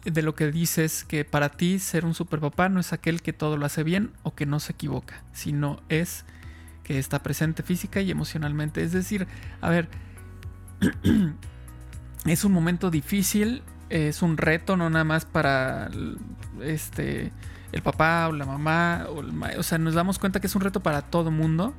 de 0.05 0.21
lo 0.21 0.35
que 0.35 0.51
dices 0.51 1.03
que 1.03 1.25
para 1.25 1.49
ti 1.49 1.79
ser 1.79 2.05
un 2.05 2.13
superpapá 2.13 2.69
no 2.69 2.79
es 2.79 2.93
aquel 2.93 3.21
que 3.21 3.33
todo 3.33 3.57
lo 3.57 3.65
hace 3.65 3.83
bien 3.83 4.11
o 4.23 4.35
que 4.35 4.45
no 4.45 4.59
se 4.59 4.73
equivoca, 4.73 5.23
sino 5.33 5.81
es 5.89 6.25
que 6.83 6.99
está 6.99 7.21
presente 7.21 7.63
física 7.63 8.01
y 8.01 8.09
emocionalmente. 8.09 8.83
Es 8.83 8.91
decir, 8.91 9.27
a 9.61 9.69
ver, 9.69 9.89
es 12.25 12.43
un 12.43 12.51
momento 12.51 12.89
difícil, 12.89 13.63
es 13.89 14.21
un 14.21 14.37
reto, 14.37 14.77
no 14.77 14.89
nada 14.89 15.03
más 15.03 15.25
para 15.25 15.89
este 16.61 17.31
el 17.71 17.81
papá 17.81 18.27
o 18.27 18.31
la 18.31 18.45
mamá, 18.45 19.07
o, 19.57 19.63
sea, 19.63 19.77
nos 19.77 19.93
damos 19.93 20.19
cuenta 20.19 20.39
que 20.39 20.47
es 20.47 20.55
un 20.55 20.61
reto 20.61 20.79
para 20.81 21.01
todo 21.01 21.31
mundo. 21.31 21.73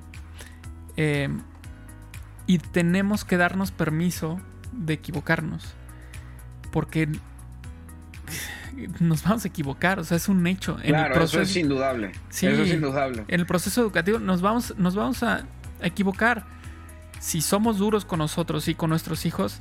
Em, 0.96 1.40
y 2.46 2.58
tenemos 2.58 3.24
que 3.24 3.36
darnos 3.36 3.70
permiso 3.70 4.40
de 4.72 4.94
equivocarnos. 4.94 5.74
Porque 6.72 7.08
nos 9.00 9.22
vamos 9.22 9.44
a 9.44 9.48
equivocar, 9.48 9.98
o 9.98 10.04
sea, 10.04 10.16
es 10.16 10.28
un 10.28 10.46
hecho. 10.46 10.78
En 10.82 10.94
el 10.94 11.12
proceso, 11.12 11.40
eso 11.40 11.50
es 11.50 11.56
indudable. 11.56 12.12
Sí, 12.28 12.46
eso 12.46 12.62
es 12.62 12.72
indudable. 12.72 13.24
En 13.28 13.40
el 13.40 13.46
proceso 13.46 13.80
educativo 13.80 14.18
nos 14.18 14.40
vamos, 14.40 14.74
nos 14.78 14.94
vamos 14.94 15.22
a 15.22 15.44
equivocar. 15.82 16.46
Si 17.18 17.40
somos 17.40 17.78
duros 17.78 18.04
con 18.04 18.18
nosotros 18.18 18.68
y 18.68 18.74
con 18.74 18.90
nuestros 18.90 19.26
hijos 19.26 19.60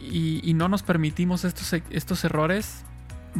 y, 0.00 0.52
no 0.54 0.68
nos 0.68 0.82
permitimos 0.82 1.44
estos, 1.44 1.80
estos 1.90 2.24
errores, 2.24 2.84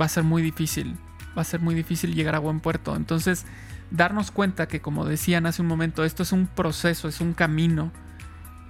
va 0.00 0.06
a 0.06 0.08
ser 0.08 0.24
muy 0.24 0.42
difícil. 0.42 0.96
Va 1.36 1.42
a 1.42 1.44
ser 1.44 1.60
muy 1.60 1.74
difícil 1.74 2.14
llegar 2.14 2.34
a 2.34 2.38
buen 2.38 2.60
puerto. 2.60 2.96
Entonces, 2.96 3.44
darnos 3.90 4.30
cuenta 4.30 4.68
que, 4.68 4.80
como 4.80 5.04
decían 5.04 5.46
hace 5.46 5.62
un 5.62 5.68
momento, 5.68 6.04
esto 6.04 6.22
es 6.22 6.32
un 6.32 6.46
proceso, 6.46 7.08
es 7.08 7.20
un 7.20 7.34
camino. 7.34 7.92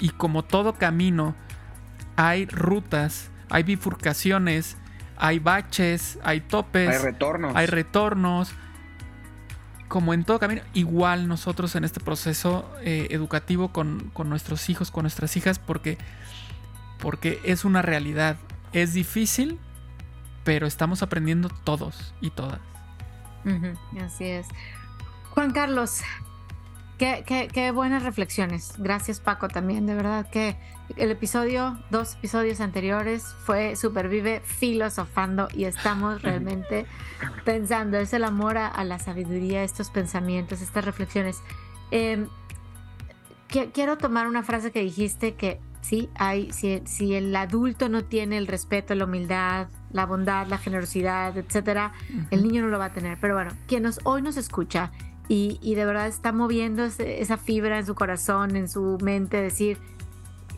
Y 0.01 0.11
como 0.11 0.45
todo 0.45 0.75
camino, 0.75 1.35
hay 2.17 2.47
rutas, 2.47 3.31
hay 3.51 3.63
bifurcaciones 3.63 4.77
hay 5.17 5.39
baches, 5.39 6.19
hay 6.23 6.41
topes. 6.41 6.89
Hay 6.89 6.99
retornos. 6.99 7.57
Hay 7.57 7.67
retornos. 7.67 8.53
Como 9.89 10.13
en 10.15 10.25
todo 10.25 10.39
camino, 10.39 10.63
igual 10.75 11.29
nosotros 11.29 11.75
en 11.77 11.85
este 11.85 12.01
proceso 12.01 12.71
eh, 12.83 13.09
educativo 13.11 13.73
con, 13.73 14.13
nuestros 14.25 14.69
hijos, 14.69 14.91
con 14.91 15.05
nuestras 15.05 15.37
hijas, 15.37 15.59
porque, 15.59 15.97
porque 16.99 17.41
es 17.45 17.65
una 17.65 17.83
realidad. 17.83 18.37
Es 18.73 18.95
difícil, 18.95 19.59
pero 20.47 20.69
estamos 20.69 21.03
aprendiendo 21.03 21.49
todos 21.65 22.15
y 22.21 22.31
todas. 22.31 22.61
así 24.01 24.25
es. 24.25 24.47
Juan 25.35 25.51
Carlos, 25.51 26.03
Qué, 26.99 27.73
buenas 27.75 28.05
reflexiones. 28.05 28.73
Gracias 28.79 29.21
Paco 29.21 29.49
también, 29.49 29.85
de 29.85 29.95
verdad 29.95 30.31
que 30.31 30.57
el 30.97 31.11
episodio, 31.11 31.79
dos 31.91 32.15
episodios 32.15 32.61
anteriores 32.61 33.35
fue 33.45 33.77
Supervive 33.77 34.41
filosofando 34.41 35.49
y 35.53 35.65
estamos 35.65 36.23
realmente 36.23 36.87
pensando, 37.45 37.99
es 37.99 38.15
el 38.15 38.25
amor 38.25 38.57
a, 38.57 38.83
la 38.85 38.99
sabiduría, 38.99 39.63
estos 39.63 39.91
pensamientos, 39.91 40.63
estas 40.63 40.87
reflexiones. 40.87 41.43
Em, 41.91 42.29
quiero 43.75 43.99
tomar 43.99 44.27
una 44.27 44.43
frase 44.43 44.71
que 44.71 44.81
dijiste 44.81 45.35
que 45.35 45.61
sí, 45.87 46.11
hay, 46.17 46.53
si, 46.53 46.83
si, 46.85 47.15
el 47.15 47.35
adulto 47.37 47.89
no 47.89 48.05
tiene 48.05 48.39
el 48.39 48.49
respeto, 48.49 48.95
la 48.97 49.05
humildad, 49.05 49.69
la 49.93 50.05
bondad, 50.05 50.49
la 50.49 50.59
generosidad, 50.59 51.39
etcétera, 51.39 51.93
el 52.33 52.43
niño 52.43 52.63
no 52.63 52.69
lo 52.69 52.79
va 52.79 52.87
a 52.87 52.93
tener. 52.93 53.19
Pero 53.21 53.35
bueno, 53.35 53.53
quien 53.69 53.85
nos, 53.85 54.01
hoy 54.03 54.21
nos 54.21 54.37
escucha 54.37 54.91
y, 55.29 55.75
de 55.75 55.85
verdad 55.85 56.09
está 56.09 56.33
moviendo 56.33 56.85
esa 56.85 57.37
fibra 57.37 57.79
en 57.79 57.87
su 57.87 57.95
corazón, 57.95 58.57
en 58.57 58.69
su 58.69 58.99
mente, 59.01 59.41
decir, 59.41 59.79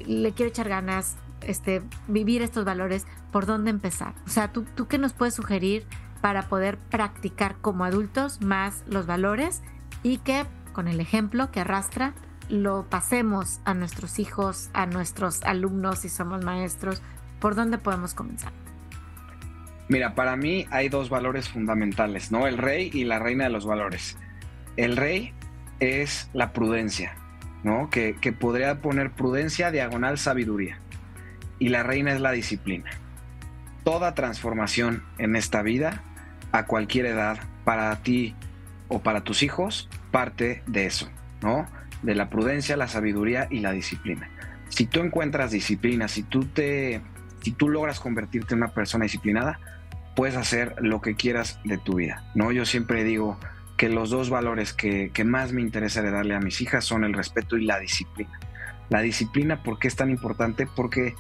le 0.07 0.33
quiero 0.33 0.49
echar 0.49 0.69
ganas, 0.71 1.17
este, 1.43 1.83
vivir 2.07 2.41
estos 2.41 2.65
valores, 2.65 3.07
¿por 3.31 3.45
dónde 3.45 3.71
empezar? 3.71 4.15
O 4.27 4.31
sea, 4.31 4.51
¿tú, 4.51 4.65
¿tú 4.75 4.87
qué 4.87 4.97
nos 4.97 5.13
puedes 5.13 5.35
sugerir 5.35 5.87
para 6.23 6.49
poder 6.49 6.79
practicar 6.79 7.57
como 7.61 7.85
adultos 7.85 8.41
más 8.41 8.83
los 8.89 9.07
valores 9.07 9.63
y 10.03 10.19
que 10.19 10.47
con 10.73 10.89
el 10.89 11.01
ejemplo 11.01 11.51
que 11.51 11.61
arrastra 11.61 12.15
lo 12.49 12.87
pasemos 12.89 13.61
a 13.65 13.75
nuestros 13.75 14.19
hijos, 14.19 14.71
a 14.73 14.87
nuestros 14.87 15.43
alumnos 15.45 16.01
si 16.01 16.09
somos 16.09 16.45
maestros? 16.45 17.03
¿Por 17.41 17.55
dónde 17.55 17.79
podemos 17.79 18.15
comenzar? 18.15 18.53
Mira, 19.89 20.15
para 20.15 20.37
mí 20.37 20.67
hay 20.71 20.89
dos 20.89 21.09
valores 21.09 21.49
fundamentales, 21.49 22.31
¿no? 22.31 22.47
El 22.47 22.59
rey 22.59 22.91
y 22.93 23.05
la 23.05 23.19
reina 23.19 23.45
de 23.45 23.51
los 23.51 23.65
valores. 23.65 24.19
El 24.77 24.97
rey 24.97 25.33
es 25.81 26.29
la 26.35 26.53
prudencia, 26.53 27.15
¿no? 27.63 27.89
Que, 27.91 28.15
podría 28.39 28.81
poner 28.81 29.13
prudencia 29.13 29.71
diagonal 29.71 30.19
sabiduría. 30.19 30.79
Y 31.59 31.71
la 31.71 31.83
reina 31.83 32.13
es 32.13 32.21
la 32.21 32.33
disciplina. 32.33 32.91
Toda 33.83 34.15
transformación 34.15 35.05
en 35.17 35.37
esta 35.37 35.63
vida, 35.63 36.03
a 36.53 36.67
cualquier 36.67 37.07
edad, 37.07 37.39
para 37.65 37.97
ti 38.03 38.35
o 38.89 39.01
para 39.01 39.23
tus 39.23 39.43
hijos, 39.43 39.89
parte 40.11 40.63
de 40.67 40.87
eso, 40.87 41.11
¿no? 41.41 41.67
De 42.03 42.15
la 42.15 42.31
prudencia, 42.31 42.77
la 42.77 42.89
sabiduría 42.89 43.49
y 43.51 43.61
la 43.61 43.73
disciplina. 43.73 44.31
Si 44.69 44.87
tú 44.87 45.01
encuentras 45.01 45.51
disciplina, 45.51 46.09
si 46.09 46.23
tú 46.23 46.45
te, 46.45 47.01
si 47.43 47.53
tú 47.53 47.69
logras 47.69 48.01
convertirte 48.01 48.55
en 48.55 48.63
una 48.63 48.73
persona 48.73 49.05
disciplinada, 49.05 49.59
puedes 50.15 50.37
hacer 50.37 50.75
lo 50.81 51.01
que 51.01 51.15
quieras 51.15 51.61
de 51.65 51.79
tu 51.79 51.97
vida, 51.97 52.25
¿no? 52.35 52.53
Yo 52.53 52.65
siempre 52.65 53.05
digo, 53.05 53.39
que 53.79 53.89
los 53.89 54.11
dos 54.11 54.29
valores 54.29 54.75
que, 54.75 55.13
más 55.25 55.53
me 55.53 55.63
interesa 55.63 56.03
darle 56.03 56.35
a 56.35 56.41
mis 56.41 56.61
hijas 56.61 56.85
son 56.85 57.05
el 57.05 57.15
respeto 57.15 57.57
y 57.57 57.65
la 57.65 57.79
disciplina. 57.79 58.39
La 58.91 59.01
disciplina, 59.01 59.63
¿por 59.63 59.79
qué 59.79 59.87
es 59.87 59.95
tan 59.95 60.11
importante? 60.11 60.67
Porque 60.67 61.15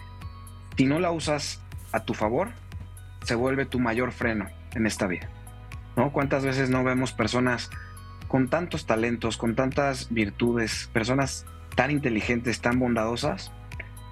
si 0.77 0.85
no 0.85 0.99
la 0.99 1.13
usas 1.13 1.63
a 1.93 2.05
tu 2.05 2.15
favor, 2.15 2.51
se 3.23 3.37
vuelve 3.37 3.65
tu 3.65 3.79
mayor 3.79 4.11
freno 4.11 4.49
en 4.75 4.87
esta 4.87 5.07
vida. 5.07 5.29
¿no? 5.97 6.13
¿Cuántas 6.13 6.45
veces 6.45 6.69
no 6.69 6.83
vemos 6.83 7.13
personas 7.13 7.71
con 8.29 8.49
tantos 8.49 8.87
talentos, 8.87 9.37
con 9.37 9.55
tantas 9.55 10.13
virtudes, 10.13 10.89
personas 10.93 11.47
tan 11.75 11.91
inteligentes, 11.91 12.61
tan 12.61 12.79
bondadosas, 12.79 13.53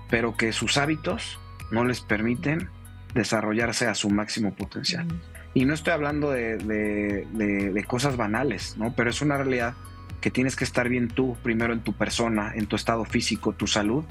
pero 0.09 0.37
que 0.37 0.53
sus 0.53 0.79
hábitos 0.79 1.39
no 1.71 1.85
les 1.85 2.01
permiten 2.01 2.71
desarrollarse 3.15 3.87
a 3.87 3.95
su 3.95 4.11
máximo 4.11 4.55
potencial? 4.55 5.07
Y 5.55 5.65
no 5.65 5.75
estoy 5.75 5.95
hablando 5.95 6.31
de, 6.31 7.85
cosas 7.89 8.17
banales, 8.17 8.77
¿no? 8.77 8.95
Pero 8.95 9.11
es 9.11 9.23
una 9.23 9.37
realidad 9.39 9.75
que 10.21 10.31
tienes 10.31 10.55
que 10.55 10.65
estar 10.65 10.89
bien 10.89 11.09
tú, 11.09 11.37
primero 11.43 11.73
en 11.73 11.81
tu 11.81 11.93
persona, 11.93 12.53
en 12.55 12.67
tu 12.67 12.77
estado 12.77 13.05
físico, 13.05 13.53
tu 13.53 13.67
salud, 13.67 14.05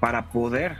para 0.00 0.30
poder, 0.30 0.76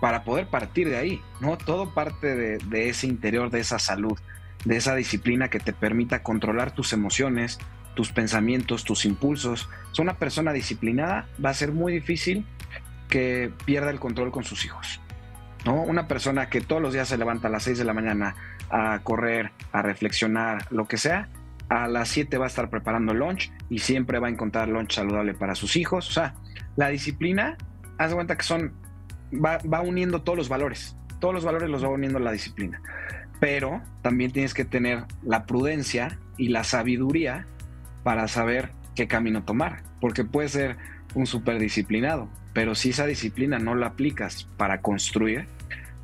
para 0.00 0.24
poder 0.24 0.48
partir 0.48 0.88
de 0.88 0.96
ahí, 0.96 1.22
¿no? 1.40 1.56
Todo 1.56 1.94
parte 1.94 2.58
de, 2.58 2.88
ese 2.88 3.06
interior, 3.06 3.50
de 3.50 3.60
esa 3.60 3.78
salud, 3.78 4.18
de 4.64 4.76
esa 4.76 4.94
disciplina 4.94 5.48
que 5.48 5.58
te 5.58 5.72
permita 5.72 6.22
controlar 6.22 6.72
tus 6.72 6.92
emociones, 6.92 7.58
tus 7.96 8.12
pensamientos, 8.12 8.84
tus 8.84 9.04
impulsos. 9.06 9.68
Si 9.90 10.02
una 10.02 10.14
persona 10.14 10.52
disciplinada 10.52 11.26
va 11.44 11.50
a 11.50 11.54
ser 11.54 11.72
muy 11.72 11.92
difícil 11.92 12.46
que 13.08 13.50
pierda 13.64 13.90
el 13.90 13.98
control 13.98 14.30
con 14.30 14.44
sus 14.44 14.64
hijos. 14.64 15.00
¿no? 15.64 15.82
Una 15.82 16.06
persona 16.06 16.48
que 16.48 16.60
todos 16.60 16.80
los 16.80 16.92
días 16.92 17.08
se 17.08 17.18
levanta 17.18 17.48
a 17.48 17.50
las 17.50 17.64
6 17.64 17.78
de 17.78 17.84
la 17.84 17.94
mañana 17.94 18.36
a 18.70 19.00
correr, 19.02 19.50
a 19.72 19.82
reflexionar, 19.82 20.66
lo 20.70 20.86
que 20.86 20.98
sea, 20.98 21.28
a 21.68 21.88
las 21.88 22.08
7 22.10 22.36
va 22.38 22.44
a 22.44 22.48
estar 22.48 22.68
preparando 22.70 23.14
lunch 23.14 23.50
y 23.70 23.80
siempre 23.80 24.20
va 24.20 24.28
a 24.28 24.30
encontrar 24.30 24.68
lunch 24.68 24.92
saludable 24.92 25.34
para 25.34 25.54
sus 25.54 25.74
hijos. 25.76 26.08
O 26.10 26.12
sea, 26.12 26.34
la 26.76 26.88
disciplina, 26.88 27.56
haz 27.98 28.10
de 28.10 28.14
cuenta 28.14 28.36
que 28.36 28.44
son, 28.44 28.74
va, 29.32 29.58
va 29.58 29.80
uniendo 29.80 30.22
todos 30.22 30.36
los 30.36 30.48
valores. 30.48 30.96
Todos 31.18 31.34
los 31.34 31.44
valores 31.44 31.70
los 31.70 31.82
va 31.82 31.88
uniendo 31.88 32.18
la 32.18 32.30
disciplina. 32.30 32.80
Pero 33.40 33.82
también 34.02 34.32
tienes 34.32 34.52
que 34.52 34.66
tener 34.66 35.04
la 35.22 35.46
prudencia 35.46 36.18
y 36.36 36.48
la 36.48 36.62
sabiduría 36.62 37.46
para 38.06 38.28
saber 38.28 38.70
qué 38.94 39.08
camino 39.08 39.42
tomar. 39.42 39.82
Porque 40.00 40.22
puedes 40.24 40.52
ser 40.52 40.76
un 41.16 41.26
súper 41.26 41.58
disciplinado, 41.58 42.28
pero 42.52 42.76
si 42.76 42.90
esa 42.90 43.04
disciplina 43.04 43.58
no 43.58 43.74
la 43.74 43.88
aplicas 43.88 44.48
para 44.56 44.80
construir, 44.80 45.48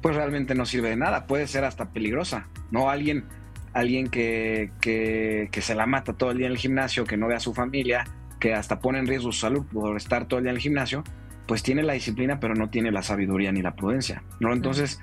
pues 0.01 0.17
realmente 0.17 0.57
no 0.57 0.67
sirve 0.67 0.88
de 0.88 0.97
nada, 0.97 1.29
puede 1.29 1.47
ser 1.47 1.62
hasta 1.62 1.91
peligrosa, 1.91 2.49
¿no? 2.73 2.91
Alguien, 2.91 3.27
alguien 3.73 4.09
que, 4.09 4.73
que, 4.81 5.62
se 5.62 5.77
la 5.77 5.87
mata 5.87 6.15
todo 6.15 6.33
el 6.33 6.38
día 6.38 6.47
en 6.47 6.55
el 6.55 6.59
gimnasio, 6.59 7.05
que 7.05 7.17
no 7.17 7.29
ve 7.29 7.37
a 7.37 7.41
su 7.41 7.55
familia, 7.55 8.03
que 8.41 8.53
hasta 8.53 8.81
pone 8.81 8.99
en 8.99 9.07
riesgo 9.07 9.31
su 9.31 9.38
salud 9.38 9.65
por 9.73 9.97
estar 9.97 10.27
todo 10.27 10.38
el 10.38 10.47
día 10.47 10.51
en 10.51 10.57
el 10.57 10.62
gimnasio, 10.62 11.05
pues 11.47 11.62
tiene 11.62 11.85
la 11.85 11.93
disciplina, 11.93 12.41
pero 12.41 12.57
no 12.57 12.69
tiene 12.69 12.91
la 12.91 13.05
sabiduría 13.05 13.53
ni 13.53 13.62
la 13.62 13.77
prudencia, 13.77 14.25
¿no? 14.41 14.53
Entonces, 14.53 15.01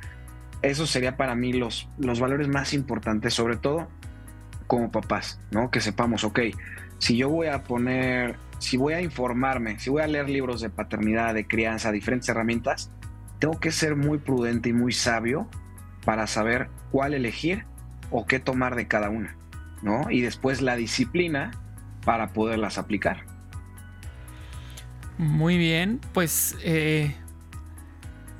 eso 0.63 0.85
sería 0.85 1.15
para 1.15 1.33
mí 1.33 1.53
los, 1.53 1.87
los 1.97 2.19
valores 2.19 2.49
más 2.49 2.73
importantes, 2.73 3.33
sobre 3.33 3.55
todo 3.55 3.87
como 4.67 4.91
papás, 4.91 5.39
¿no? 5.49 5.71
Que 5.71 5.79
sepamos, 5.79 6.25
ok, 6.25 6.39
si 6.99 7.17
yo 7.17 7.29
voy 7.29 7.47
a 7.47 7.63
poner, 7.63 8.35
si 8.59 8.77
voy 8.77 8.93
a 8.93 9.01
informarme, 9.01 9.79
si 9.79 9.89
voy 9.89 10.03
a 10.03 10.07
leer 10.07 10.29
libros 10.29 10.61
de 10.61 10.69
paternidad, 10.69 11.33
de 11.33 11.47
crianza, 11.47 11.91
diferentes 11.91 12.29
herramientas, 12.29 12.91
tengo 13.39 13.59
que 13.59 13.71
ser 13.71 13.95
muy 13.95 14.19
prudente 14.19 14.69
y 14.69 14.73
muy 14.73 14.91
sabio 14.91 15.49
para 16.05 16.27
saber 16.27 16.69
cuál 16.91 17.13
elegir 17.13 17.65
o 18.11 18.25
qué 18.25 18.39
tomar 18.39 18.75
de 18.75 18.87
cada 18.87 19.09
una, 19.09 19.35
¿no? 19.81 20.11
Y 20.11 20.21
después 20.21 20.61
la 20.61 20.75
disciplina 20.75 21.51
para 22.05 22.33
poderlas 22.33 22.77
aplicar. 22.77 23.25
Muy 25.17 25.57
bien, 25.57 25.99
pues 26.13 26.57
eh, 26.63 27.15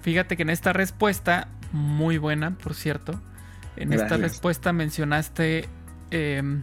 fíjate 0.02 0.38
que 0.38 0.44
en 0.44 0.50
esta 0.50 0.74
respuesta, 0.74 1.50
muy 1.72 2.18
buena, 2.18 2.52
por 2.52 2.74
cierto, 2.74 3.22
en 3.76 3.94
esta 3.94 4.18
respuesta 4.18 4.74
mencionaste 4.74 5.68
em, 6.12 6.62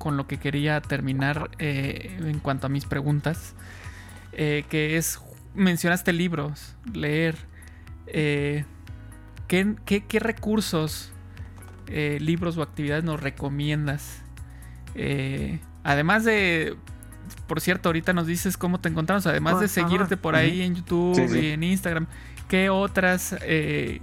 con 0.00 0.16
lo 0.16 0.26
que 0.26 0.38
quería 0.38 0.80
terminar 0.80 1.50
eh, 1.58 2.16
en 2.18 2.40
cuanto 2.40 2.66
a 2.66 2.70
mis 2.70 2.86
preguntas, 2.86 3.54
eh, 4.32 4.64
que 4.68 4.96
es, 4.96 5.20
mencionaste 5.54 6.12
libros, 6.12 6.74
leer. 6.92 7.36
¿qué, 9.46 9.76
qué, 9.84 10.18
recursos, 10.18 11.12
libros 11.86 12.56
o 12.56 12.62
actividades 12.62 13.04
nos 13.04 13.20
recomiendas? 13.20 14.22
además 15.84 16.24
de, 16.24 16.76
por 17.46 17.60
cierto, 17.60 17.90
ahorita 17.90 18.12
nos 18.12 18.26
dices 18.26 18.56
cómo 18.56 18.80
te 18.80 18.88
encontramos, 18.88 19.26
además 19.26 19.60
de 19.60 19.68
seguirte 19.68 20.16
por 20.16 20.34
ahí 20.34 20.62
en 20.62 20.74
YouTube 20.74 21.40
y 21.40 21.48
en 21.50 21.62
Instagram, 21.62 22.06
¿qué 22.48 22.70
otras, 22.70 23.36
qué 23.38 24.00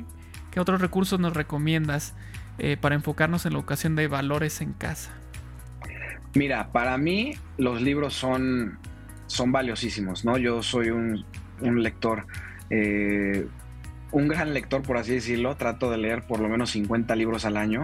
otros 0.55 0.79
recursos 0.79 1.19
nos 1.19 1.33
recomiendas? 1.33 2.13
Eh, 2.59 2.75
para 2.75 2.95
enfocarnos 2.95 3.45
en 3.45 3.53
la 3.53 3.59
educación 3.59 3.95
de 3.95 4.07
valores 4.07 4.61
en 4.61 4.73
casa? 4.73 5.11
Mira, 6.37 6.71
para 6.71 6.99
mí 6.99 7.33
los 7.57 7.81
libros 7.81 8.13
son, 8.13 8.77
son 9.25 9.51
valiosísimos, 9.51 10.23
¿no? 10.23 10.37
Yo 10.37 10.61
soy 10.61 10.91
un, 10.91 11.25
lector, 11.81 12.27
eh, 12.69 13.47
un 14.11 14.27
gran 14.27 14.53
lector, 14.53 14.83
por 14.83 14.97
así 14.97 15.15
decirlo. 15.15 15.55
Trato 15.55 15.89
de 15.89 15.97
leer 15.97 16.27
por 16.27 16.39
lo 16.39 16.47
menos 16.47 16.69
50 16.69 17.15
libros 17.15 17.43
al 17.45 17.57
año. 17.57 17.81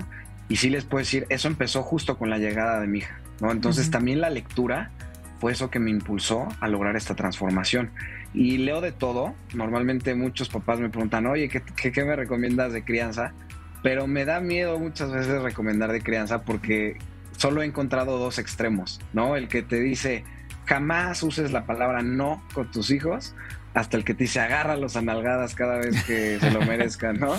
Y 0.50 0.58
sí 0.58 0.70
les 0.70 0.86
puedo 0.86 1.00
decir, 1.00 1.26
eso 1.30 1.48
empezó 1.48 1.82
justo 1.82 2.16
con 2.20 2.30
la 2.30 2.38
llegada 2.38 2.80
de 2.80 2.86
mi 2.86 3.00
hija, 3.00 3.20
¿no? 3.42 3.52
Entonces 3.52 3.90
también 3.90 4.22
la 4.22 4.30
lectura 4.30 4.92
fue 5.40 5.52
eso 5.52 5.72
que 5.72 5.80
me 5.80 5.90
impulsó 5.90 6.48
a 6.60 6.68
lograr 6.68 6.96
esta 6.96 7.16
transformación. 7.16 7.90
Y 8.36 8.60
leo 8.60 8.82
de 8.82 8.92
todo. 8.92 9.34
Normalmente 9.56 10.14
muchos 10.14 10.50
papás 10.50 10.80
me 10.80 10.90
preguntan, 10.90 11.26
oye, 11.26 11.50
¿qué, 11.50 11.92
qué 11.92 12.04
me 12.04 12.16
recomiendas 12.16 12.72
de 12.72 12.84
crianza? 12.84 13.34
pero 13.84 14.08
me 14.08 14.24
da 14.24 14.40
miedo 14.40 14.80
muchas 14.80 15.12
veces 15.12 15.42
recomendar 15.42 15.92
de 15.92 16.02
crianza 16.02 16.44
porque 16.44 16.98
solo 17.38 17.62
he 17.62 17.66
encontrado 17.66 18.18
dos 18.18 18.40
extremos, 18.40 19.00
¿no? 19.14 19.36
El 19.36 19.48
que 19.48 19.62
te 19.62 19.80
dice 19.80 20.24
jamás 20.66 21.24
uses 21.24 21.52
la 21.52 21.66
palabra 21.66 22.02
no 22.02 22.44
con 22.54 22.72
tus 22.72 22.90
hijos, 22.92 23.36
hasta 23.74 23.98
el 23.98 24.04
que 24.04 24.14
te 24.14 24.26
dice 24.26 24.40
agarra 24.40 24.78
los 24.78 24.96
analgadas 24.96 25.56
cada 25.56 25.78
vez 25.78 26.04
que 26.04 26.40
se 26.40 26.52
lo 26.52 26.62
merezcan, 26.62 27.20
¿no? 27.20 27.36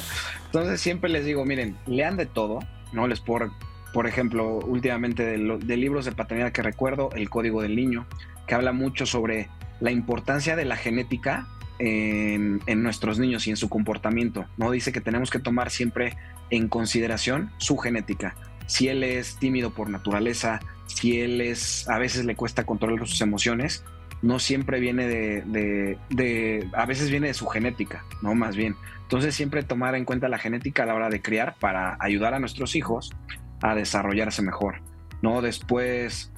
Entonces 0.47 0.81
siempre 0.81 1.11
les 1.11 1.25
digo, 1.25 1.45
miren, 1.45 1.77
lean 1.87 2.17
de 2.17 2.27
todo, 2.27 2.61
¿no? 2.93 3.07
Les 3.07 3.21
por, 3.21 3.53
por 3.93 4.07
ejemplo, 4.07 4.59
últimamente 4.59 5.25
de, 5.25 5.77
libros 5.77 6.05
de 6.05 6.13
paternidad 6.13 6.53
que 6.53 6.63
recuerdo, 6.63 7.11
El 7.15 7.31
Código 7.31 7.63
del 7.63 7.77
Niño, 7.77 8.07
que 8.47 8.55
habla 8.55 8.73
mucho 8.73 9.07
sobre 9.07 9.49
la 9.81 9.91
importancia 9.91 10.57
de 10.57 10.65
la 10.65 10.77
genética 10.77 11.47
en, 11.79 12.61
en, 12.67 12.83
nuestros 12.83 13.19
niños 13.19 13.47
y 13.47 13.51
en 13.51 13.57
su 13.57 13.69
comportamiento. 13.69 14.47
¿no? 14.57 14.71
Dice 14.71 14.93
que 14.93 15.01
tenemos 15.01 15.31
que 15.31 15.39
tomar 15.39 15.71
siempre 15.71 16.17
en 16.51 16.69
consideración 16.69 17.51
su 17.59 17.77
genética. 17.77 18.37
Si 18.67 18.89
él 18.89 19.03
es 19.05 19.37
tímido 19.37 19.71
por 19.71 19.91
naturaleza, 19.91 20.61
si 20.87 21.21
él 21.21 21.41
es, 21.41 21.89
a 21.89 21.99
veces 21.99 22.25
le 22.25 22.37
cuesta 22.37 22.65
controlar 22.65 23.07
sus 23.07 23.21
emociones, 23.21 23.85
no 24.23 24.39
siempre 24.39 24.81
viene 24.81 25.07
de, 25.07 26.69
a 26.73 26.87
veces 26.87 27.11
viene 27.11 27.29
de 27.29 27.35
su 27.35 27.47
genética, 27.47 28.05
¿no? 28.23 28.35
Más 28.35 28.57
bien. 28.57 28.75
Entonces 29.03 29.35
siempre 29.35 29.63
tomar 29.63 29.95
en 29.95 30.05
cuenta 30.05 30.29
la 30.29 30.39
genética 30.39 30.85
a 30.85 30.87
la 30.87 30.95
hora 30.95 31.11
de 31.11 31.21
criar 31.21 31.57
para 31.61 31.97
ayudar 32.01 32.33
a 32.33 32.39
nuestros 32.39 32.75
hijos 32.75 33.13
a 33.61 33.75
desarrollarse 33.75 34.41
mejor, 34.41 34.81
¿no? 35.21 35.43
Después, 35.43 36.33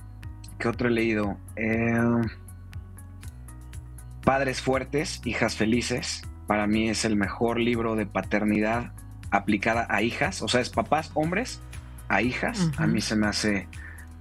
¿qué 0.58 0.68
otro 0.68 0.88
he 0.88 0.90
leído? 0.90 1.36
Eh, 1.54 1.94
Padres 4.24 4.60
fuertes, 4.60 5.20
hijas 5.24 5.54
felices. 5.54 6.22
Para 6.48 6.66
mí 6.66 6.88
es 6.88 7.04
el 7.04 7.14
mejor 7.14 7.60
libro 7.60 7.94
de 7.94 8.06
paternidad 8.06 8.92
aplicada 9.30 9.86
a 9.88 10.02
hijas, 10.02 10.42
o 10.42 10.48
sea, 10.48 10.60
es 10.60 10.70
papás 10.70 11.12
hombres 11.14 11.60
a 12.08 12.22
hijas. 12.22 12.70
A 12.76 12.86
mí 12.86 13.00
se 13.00 13.16
me 13.16 13.26
hace 13.26 13.68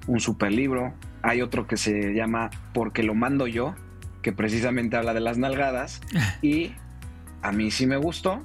un 0.08 0.20
super 0.20 0.52
libro. 0.52 0.94
Hay 1.22 1.42
otro 1.42 1.68
que 1.68 1.78
se 1.78 2.14
llama 2.14 2.50
Porque 2.74 3.04
lo 3.04 3.16
mando 3.16 3.48
yo, 3.48 3.76
que 4.22 4.32
precisamente 4.32 4.98
habla 4.98 5.14
de 5.14 5.22
las 5.22 5.38
nalgadas. 5.38 6.02
y 6.42 6.74
a 7.42 7.52
mí 7.52 7.72
sí 7.72 7.88
me 7.88 7.98
gustó. 7.98 8.44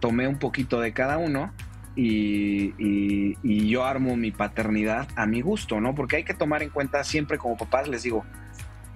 Tomé 0.00 0.26
un 0.26 0.38
poquito 0.38 0.80
de 0.80 0.92
cada 0.92 1.18
uno 1.18 1.52
y, 1.94 2.74
y, 2.78 3.68
yo 3.68 3.84
armo 3.84 4.16
mi 4.16 4.30
paternidad 4.30 5.08
a 5.14 5.26
mi 5.26 5.40
gusto, 5.40 5.80
¿no? 5.80 5.94
Porque 5.94 6.16
hay 6.16 6.24
que 6.24 6.34
tomar 6.34 6.62
en 6.62 6.70
cuenta 6.70 7.04
siempre 7.04 7.38
como 7.38 7.56
papás, 7.56 7.88
les 7.88 8.02
digo, 8.02 8.24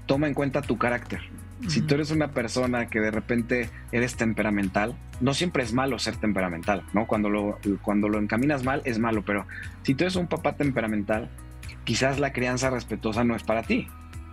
toma 0.06 0.26
en 0.26 0.34
cuenta 0.34 0.62
tu 0.62 0.78
carácter. 0.78 1.20
Si 1.68 1.80
tú 1.80 1.94
eres 1.94 2.10
una 2.10 2.32
persona 2.32 2.86
que 2.86 3.00
de 3.00 3.10
repente 3.10 3.70
eres 3.90 4.16
temperamental, 4.16 4.94
no 5.20 5.32
siempre 5.32 5.62
es 5.62 5.72
malo 5.72 5.98
ser 5.98 6.16
temperamental, 6.16 6.84
¿no? 6.92 7.06
Cuando 7.06 7.30
lo, 7.30 7.58
cuando 7.82 8.08
lo 8.08 8.18
encaminas 8.18 8.62
mal 8.62 8.82
es 8.84 8.98
malo, 8.98 9.22
pero 9.24 9.46
si 9.82 9.94
tú 9.94 10.04
eres 10.04 10.16
un 10.16 10.26
papá 10.26 10.56
temperamental, 10.56 11.30
quizás 11.84 12.20
la 12.20 12.32
crianza 12.32 12.68
respetuosa 12.68 13.24
no 13.24 13.34
es 13.34 13.42
para 13.42 13.62
ti, 13.62 13.88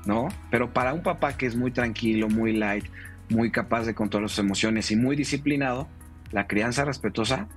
¿no? 0.06 0.28
Pero 0.52 0.74
para 0.74 0.94
un 0.94 1.02
papá 1.02 1.38
que 1.38 1.46
es 1.46 1.56
muy 1.56 1.72
tranquilo, 1.72 2.28
muy 2.28 2.54
light, 2.54 2.86
muy 3.30 3.52
capaz 3.52 3.86
de 3.86 3.96
controlar 3.96 4.30
sus 4.30 4.40
emociones 4.40 4.92
y 4.92 4.98
muy 4.98 5.16
disciplinado, 5.16 5.88
la 6.32 6.46
crianza 6.46 6.84
respetuosa 6.84 7.48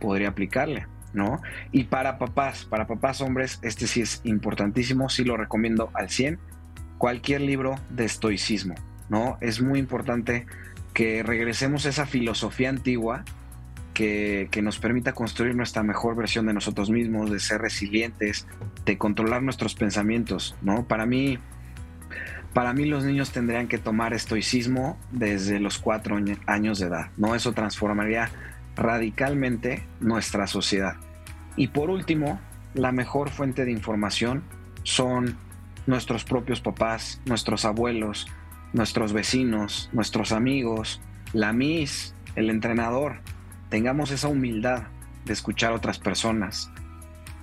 podría 0.00 0.28
aplicarle, 0.28 0.86
¿no? 1.14 1.40
Y 1.72 1.84
para 1.84 2.18
papás, 2.18 2.66
para 2.66 2.86
papás 2.86 3.22
hombres, 3.22 3.58
este 3.62 3.86
sí 3.86 4.02
es 4.02 4.20
importantísimo, 4.24 5.08
sí 5.08 5.24
lo 5.24 5.38
recomiendo 5.38 5.90
al 5.94 6.10
100, 6.10 6.38
cualquier 6.98 7.40
libro 7.40 7.76
de 7.88 8.04
estoicismo 8.04 8.74
¿no? 9.08 9.38
Es 9.40 9.60
muy 9.60 9.78
importante 9.78 10.46
que 10.92 11.22
regresemos 11.22 11.86
a 11.86 11.88
esa 11.90 12.06
filosofía 12.06 12.70
antigua 12.70 13.24
que, 13.94 14.60
nos 14.62 14.78
permita 14.78 15.12
construir 15.12 15.54
nuestra 15.54 15.82
mejor 15.82 16.16
versión 16.16 16.46
de 16.46 16.52
nosotros 16.52 16.90
mismos, 16.90 17.30
de 17.30 17.38
ser 17.40 17.60
resilientes, 17.60 18.46
de 18.84 18.98
controlar 18.98 19.42
nuestros 19.42 19.74
pensamientos, 19.74 20.56
¿no? 20.62 20.84
Para 20.84 21.06
mí, 21.06 21.38
para 22.52 22.72
mí 22.72 22.86
los 22.86 23.04
niños 23.04 23.30
tendrían 23.30 23.68
que 23.68 23.78
tomar 23.78 24.12
estoicismo 24.12 24.98
desde 25.12 25.60
los 25.60 25.78
cuatro 25.78 26.18
años 26.46 26.78
de 26.78 26.86
edad, 26.86 27.10
¿no? 27.16 27.34
Eso 27.34 27.52
transformaría 27.52 28.30
radicalmente 28.76 29.86
nuestra 30.00 30.46
sociedad. 30.46 30.96
Y 31.56 31.68
por 31.68 31.88
último, 31.88 32.40
la 32.74 32.90
mejor 32.90 33.30
fuente 33.30 33.64
de 33.64 33.70
información 33.70 34.42
son 34.82 35.36
nuestros 35.86 36.24
propios 36.24 36.60
papás, 36.60 37.20
nuestros 37.26 37.64
abuelos, 37.64 38.26
nuestros 38.74 39.12
vecinos, 39.12 39.88
nuestros 39.92 40.32
amigos, 40.32 41.00
la 41.32 41.52
MIS, 41.52 42.14
el 42.34 42.50
entrenador, 42.50 43.20
tengamos 43.70 44.10
esa 44.10 44.28
humildad 44.28 44.82
de 45.24 45.32
escuchar 45.32 45.72
a 45.72 45.76
otras 45.76 45.98
personas. 45.98 46.70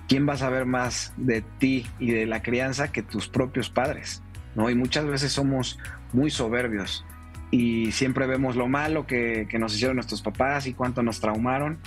¿Quién 0.08 0.28
va 0.28 0.34
a 0.34 0.36
saber 0.36 0.66
más 0.66 1.12
de 1.16 1.40
ti 1.58 1.86
y 1.98 2.10
de 2.10 2.26
la 2.26 2.42
crianza 2.42 2.92
que 2.92 3.02
tus 3.02 3.28
propios 3.28 3.70
padres? 3.70 4.22
¿no? 4.54 4.68
Y 4.68 4.74
muchas 4.74 5.06
veces 5.06 5.32
somos 5.32 5.78
muy 6.12 6.30
soberbios 6.30 7.04
y 7.50 7.92
siempre 7.92 8.26
vemos 8.26 8.54
lo 8.54 8.68
malo 8.68 9.06
que, 9.06 9.46
que 9.48 9.58
nos 9.58 9.74
hicieron 9.74 9.96
nuestros 9.96 10.20
papás 10.20 10.66
y 10.66 10.74
cuánto 10.74 11.02
nos 11.02 11.20
traumaron, 11.20 11.78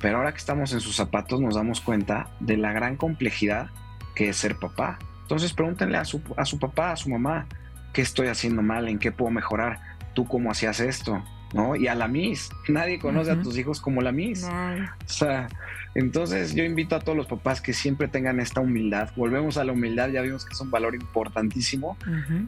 pero 0.00 0.18
ahora 0.18 0.32
que 0.32 0.38
estamos 0.38 0.72
en 0.72 0.80
sus 0.80 0.96
zapatos 0.96 1.40
nos 1.40 1.54
damos 1.54 1.80
cuenta 1.80 2.30
de 2.40 2.56
la 2.56 2.72
gran 2.72 2.96
complejidad 2.96 3.70
que 4.16 4.30
es 4.30 4.36
ser 4.36 4.56
papá. 4.56 4.98
Entonces 5.22 5.52
pregúntenle 5.52 5.98
a 5.98 6.04
su, 6.04 6.20
a 6.36 6.44
su 6.44 6.58
papá, 6.58 6.92
a 6.92 6.96
su 6.96 7.10
mamá, 7.10 7.46
qué 7.92 8.02
estoy 8.02 8.28
haciendo 8.28 8.62
mal, 8.62 8.88
en 8.88 8.98
qué 8.98 9.12
puedo 9.12 9.30
mejorar, 9.30 9.80
tú 10.14 10.26
cómo 10.26 10.50
hacías 10.50 10.80
esto, 10.80 11.22
¿no? 11.54 11.76
Y 11.76 11.88
a 11.88 11.94
la 11.94 12.08
Miss, 12.08 12.50
nadie 12.68 12.98
conoce 12.98 13.30
a 13.30 13.40
tus 13.40 13.56
hijos 13.56 13.80
como 13.80 14.02
la 14.02 14.12
Miss. 14.12 14.44
O 14.44 15.08
sea, 15.08 15.48
entonces 15.94 16.54
yo 16.54 16.64
invito 16.64 16.94
a 16.94 17.00
todos 17.00 17.16
los 17.16 17.26
papás 17.26 17.60
que 17.60 17.72
siempre 17.72 18.08
tengan 18.08 18.40
esta 18.40 18.60
humildad. 18.60 19.10
Volvemos 19.16 19.56
a 19.56 19.64
la 19.64 19.72
humildad, 19.72 20.10
ya 20.10 20.22
vimos 20.22 20.44
que 20.44 20.52
es 20.52 20.60
un 20.60 20.70
valor 20.70 20.94
importantísimo 20.94 21.96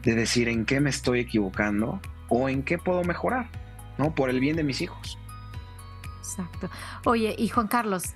de 0.03 0.15
decir 0.15 0.47
en 0.47 0.65
qué 0.65 0.79
me 0.79 0.89
estoy 0.89 1.21
equivocando 1.21 1.99
o 2.29 2.47
en 2.47 2.63
qué 2.63 2.77
puedo 2.77 3.03
mejorar, 3.03 3.49
¿no? 3.97 4.13
Por 4.15 4.29
el 4.29 4.39
bien 4.39 4.55
de 4.55 4.63
mis 4.63 4.81
hijos. 4.81 5.17
Exacto. 6.19 6.69
Oye, 7.03 7.35
y 7.37 7.49
Juan 7.49 7.67
Carlos, 7.67 8.13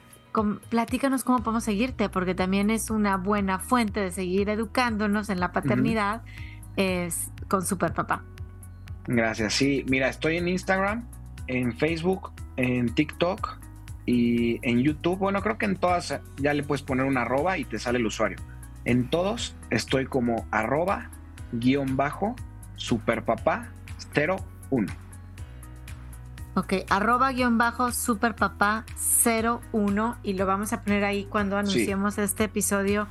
platícanos 0.69 1.23
cómo 1.23 1.39
podemos 1.39 1.63
seguirte, 1.63 2.07
porque 2.09 2.35
también 2.35 2.69
es 2.69 2.89
una 2.89 3.17
buena 3.17 3.59
fuente 3.59 3.99
de 3.99 4.11
seguir 4.11 4.49
educándonos 4.49 5.29
en 5.29 5.39
la 5.39 5.51
paternidad 5.51 6.21
es 6.77 7.31
con 7.47 7.65
Super 7.65 7.93
Papá. 7.93 8.23
Gracias. 9.07 9.53
Sí, 9.53 9.85
mira, 9.87 10.09
estoy 10.09 10.37
en 10.37 10.47
Instagram, 10.47 11.07
en 11.47 11.77
Facebook, 11.77 12.31
en 12.57 12.93
TikTok 12.93 13.59
Y 14.07 14.59
en 14.67 14.81
YouTube, 14.81 15.17
bueno, 15.17 15.41
creo 15.41 15.57
que 15.57 15.65
en 15.65 15.77
todas 15.77 16.19
ya 16.37 16.53
le 16.53 16.63
puedes 16.63 16.83
poner 16.83 17.05
un 17.05 17.17
arroba 17.17 17.57
y 17.57 17.65
te 17.65 17.79
sale 17.79 17.97
el 17.97 18.05
usuario. 18.05 18.37
En 18.85 19.09
todos 19.09 19.55
estoy 19.71 20.05
como 20.05 20.47
arroba 20.51 21.09
guion 21.51 21.97
bajo 21.97 22.35
superpapá 22.75 23.69
01. 24.15 24.93
Ok, 26.53 26.73
arroba 26.89 27.31
guion 27.31 27.57
bajo 27.57 27.91
superpapá 27.91 28.85
01 29.25 30.17
y 30.21 30.33
lo 30.33 30.45
vamos 30.45 30.71
a 30.71 30.83
poner 30.83 31.03
ahí 31.03 31.25
cuando 31.25 31.57
anunciemos 31.57 32.19
este 32.19 32.45
episodio 32.45 33.07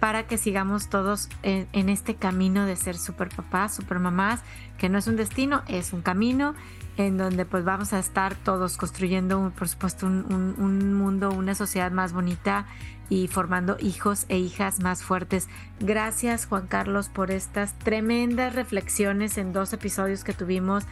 para 0.00 0.26
que 0.26 0.38
sigamos 0.38 0.88
todos 0.88 1.28
en, 1.42 1.88
este 1.88 2.14
camino 2.14 2.66
de 2.66 2.76
ser 2.76 2.96
super 2.96 3.28
papás, 3.28 3.74
super 3.74 3.98
mamás, 3.98 4.40
que 4.78 4.88
no 4.88 4.98
es 4.98 5.06
un 5.06 5.16
destino, 5.16 5.62
es 5.66 5.92
un 5.92 6.02
camino 6.02 6.54
en 6.96 7.16
donde 7.16 7.44
pues 7.44 7.64
vamos 7.64 7.92
a 7.92 7.98
estar 7.98 8.34
todos 8.34 8.76
construyendo, 8.76 9.52
por 9.56 9.68
supuesto, 9.68 10.06
un, 10.06 10.94
mundo, 10.94 11.30
una 11.30 11.54
sociedad 11.54 11.90
más 11.90 12.12
bonita 12.12 12.66
y 13.08 13.26
formando 13.28 13.76
hijos 13.80 14.26
e 14.28 14.38
hijas 14.38 14.80
más 14.80 15.02
fuertes. 15.02 15.48
Gracias 15.80 16.46
Juan 16.46 16.66
Carlos 16.66 17.08
por 17.08 17.30
estas 17.30 17.78
tremendas 17.78 18.54
reflexiones 18.54 19.38
en 19.38 19.52
dos 19.52 19.72
episodios 19.72 20.24
que 20.24 20.32
tuvimos. 20.32 20.84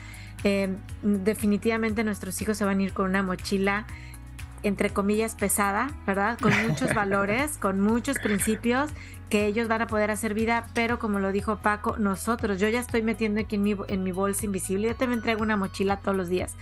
Eh, 0.44 0.74
definitivamente 1.02 2.04
nuestros 2.04 2.40
hijos 2.40 2.56
se 2.56 2.64
van 2.64 2.78
a 2.78 2.82
ir 2.82 2.92
con 2.92 3.10
una 3.10 3.22
mochila 3.22 3.86
entre 4.66 4.90
comillas, 4.90 5.35
pesada, 5.35 5.90
¿verdad? 6.07 6.38
Con 6.40 6.52
muchos 6.66 6.92
valores, 6.94 7.57
con 7.59 7.81
muchos 7.81 8.18
principios 8.18 8.90
que 9.31 9.46
ellos 9.46 9.68
van 9.68 9.83
a 9.83 9.87
poder 9.87 10.11
hacer 10.11 10.35
vida, 10.35 10.66
pero 10.74 10.98
como 10.98 11.18
lo 11.18 11.33
dijo 11.33 11.57
Paco, 11.57 11.96
nosotros, 11.98 12.61
yo 12.61 12.68
ya 12.68 12.81
estoy 12.81 13.02
metiendo 13.02 13.40
aquí 13.40 13.57
en 13.57 13.62
mi, 13.62 13.76
en 13.88 14.02
mi 14.02 14.12
bolsa 14.12 14.44
invisible, 14.44 14.88
yo 14.88 14.96
también 14.96 15.22
traigo 15.22 15.42
una 15.42 15.57
mochila 15.57 15.98
todos 15.98 16.16
los 16.16 16.29
días. 16.29 16.55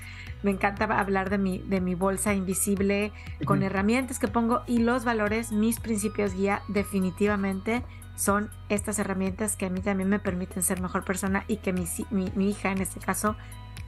Me 0.43 0.51
encanta 0.51 0.85
hablar 0.85 1.31
de 1.31 1.38
mi, 1.38 1.59
de 1.59 1.81
mi 1.81 1.95
bolsa 1.95 2.35
invisible 2.35 3.12
con 3.45 3.62
herramientas 3.62 4.19
que 4.19 4.29
pongo 4.29 4.62
y 4.67 4.79
los 4.79 5.05
valores, 5.05 5.53
mis 5.53 5.81
principios 5.81 6.35
guía 6.35 6.62
definitivamente 6.69 7.83
son 8.17 8.51
estas 8.69 8.99
herramientas 8.99 9.57
que 9.57 9.67
a 9.67 9.71
mí 9.71 9.81
también 9.81 10.09
me 10.09 10.19
permiten 10.19 10.62
ser 10.62 10.81
mejor 10.81 11.05
persona 11.05 11.45
y 11.49 11.57
que 11.57 11.73
mi, 11.73 11.87
mi, 12.11 12.31
mi 12.35 12.51
hija 12.51 12.71
en 12.71 12.81
este 12.81 13.01
caso 13.01 13.37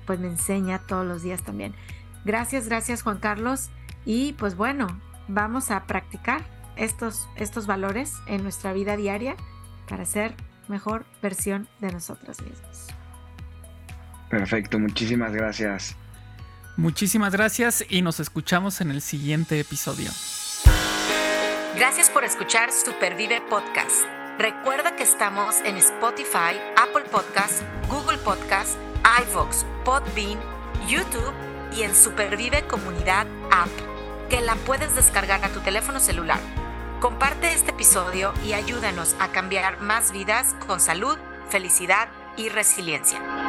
pues 0.05 0.19
me 0.19 0.29
enseña 0.29 0.79
todos 0.81 1.07
los 1.07 1.23
días 1.23 1.43
también. 1.43 1.75
Gracias, 2.25 2.69
gracias 2.69 3.03
Juan 3.03 3.19
Carlos. 3.19 3.71
Y 4.07 4.33
pues 4.35 4.57
bueno, 4.57 4.99
vamos 5.29 5.71
a 5.71 5.85
practicar 5.85 6.43
estos, 6.77 7.29
estos 7.37 7.67
valores 7.67 8.15
en 8.27 8.43
nuestra 8.43 8.73
vida 8.73 8.97
diaria 8.97 9.37
para 9.89 10.07
ser 10.07 10.35
mejor 10.69 11.05
versión 11.21 11.69
de 11.81 11.93
nosotros 11.93 12.41
mismos. 12.41 12.87
Perfecto, 14.31 14.79
muchísimas 14.79 15.33
gracias. 15.33 15.97
Muchísimas 16.77 17.33
gracias 17.33 17.85
y 17.89 18.03
nos 18.03 18.21
escuchamos 18.21 18.81
en 18.81 18.91
el 18.91 19.01
siguiente 19.01 19.59
episodio. 19.59 20.11
Gracias 21.75 22.11
por 22.11 22.25
escuchar 22.25 22.71
Supervive 22.73 23.41
Podcast. 23.49 24.07
Recuerda 24.39 24.95
que 24.97 25.03
estamos 25.03 25.57
en 25.65 25.77
Spotify, 25.79 26.59
Apple 26.77 27.05
Podcast, 27.11 27.63
Google 27.89 28.19
Podcast, 28.19 28.77
iVoox, 29.31 29.65
Podbean, 29.85 30.39
YouTube 30.87 31.33
y 31.75 31.83
en 31.83 31.95
Supervive 31.95 32.67
Comunidad 32.67 33.27
App 33.51 33.96
que 34.29 34.41
la 34.41 34.55
puedes 34.57 34.95
descargar 34.95 35.45
a 35.45 35.49
tu 35.49 35.61
teléfono 35.61 36.01
celular. 36.01 36.41
Comparte 37.01 37.53
este 37.53 37.71
episodio 37.71 38.33
y 38.45 38.55
ayúdanos 38.55 39.15
a 39.21 39.29
cambiar 39.29 39.81
más 39.81 40.13
vidas 40.13 40.55
con 40.67 40.81
salud, 40.81 41.19
felicidad 41.49 42.09
y 42.37 42.49
resiliencia. 42.49 43.46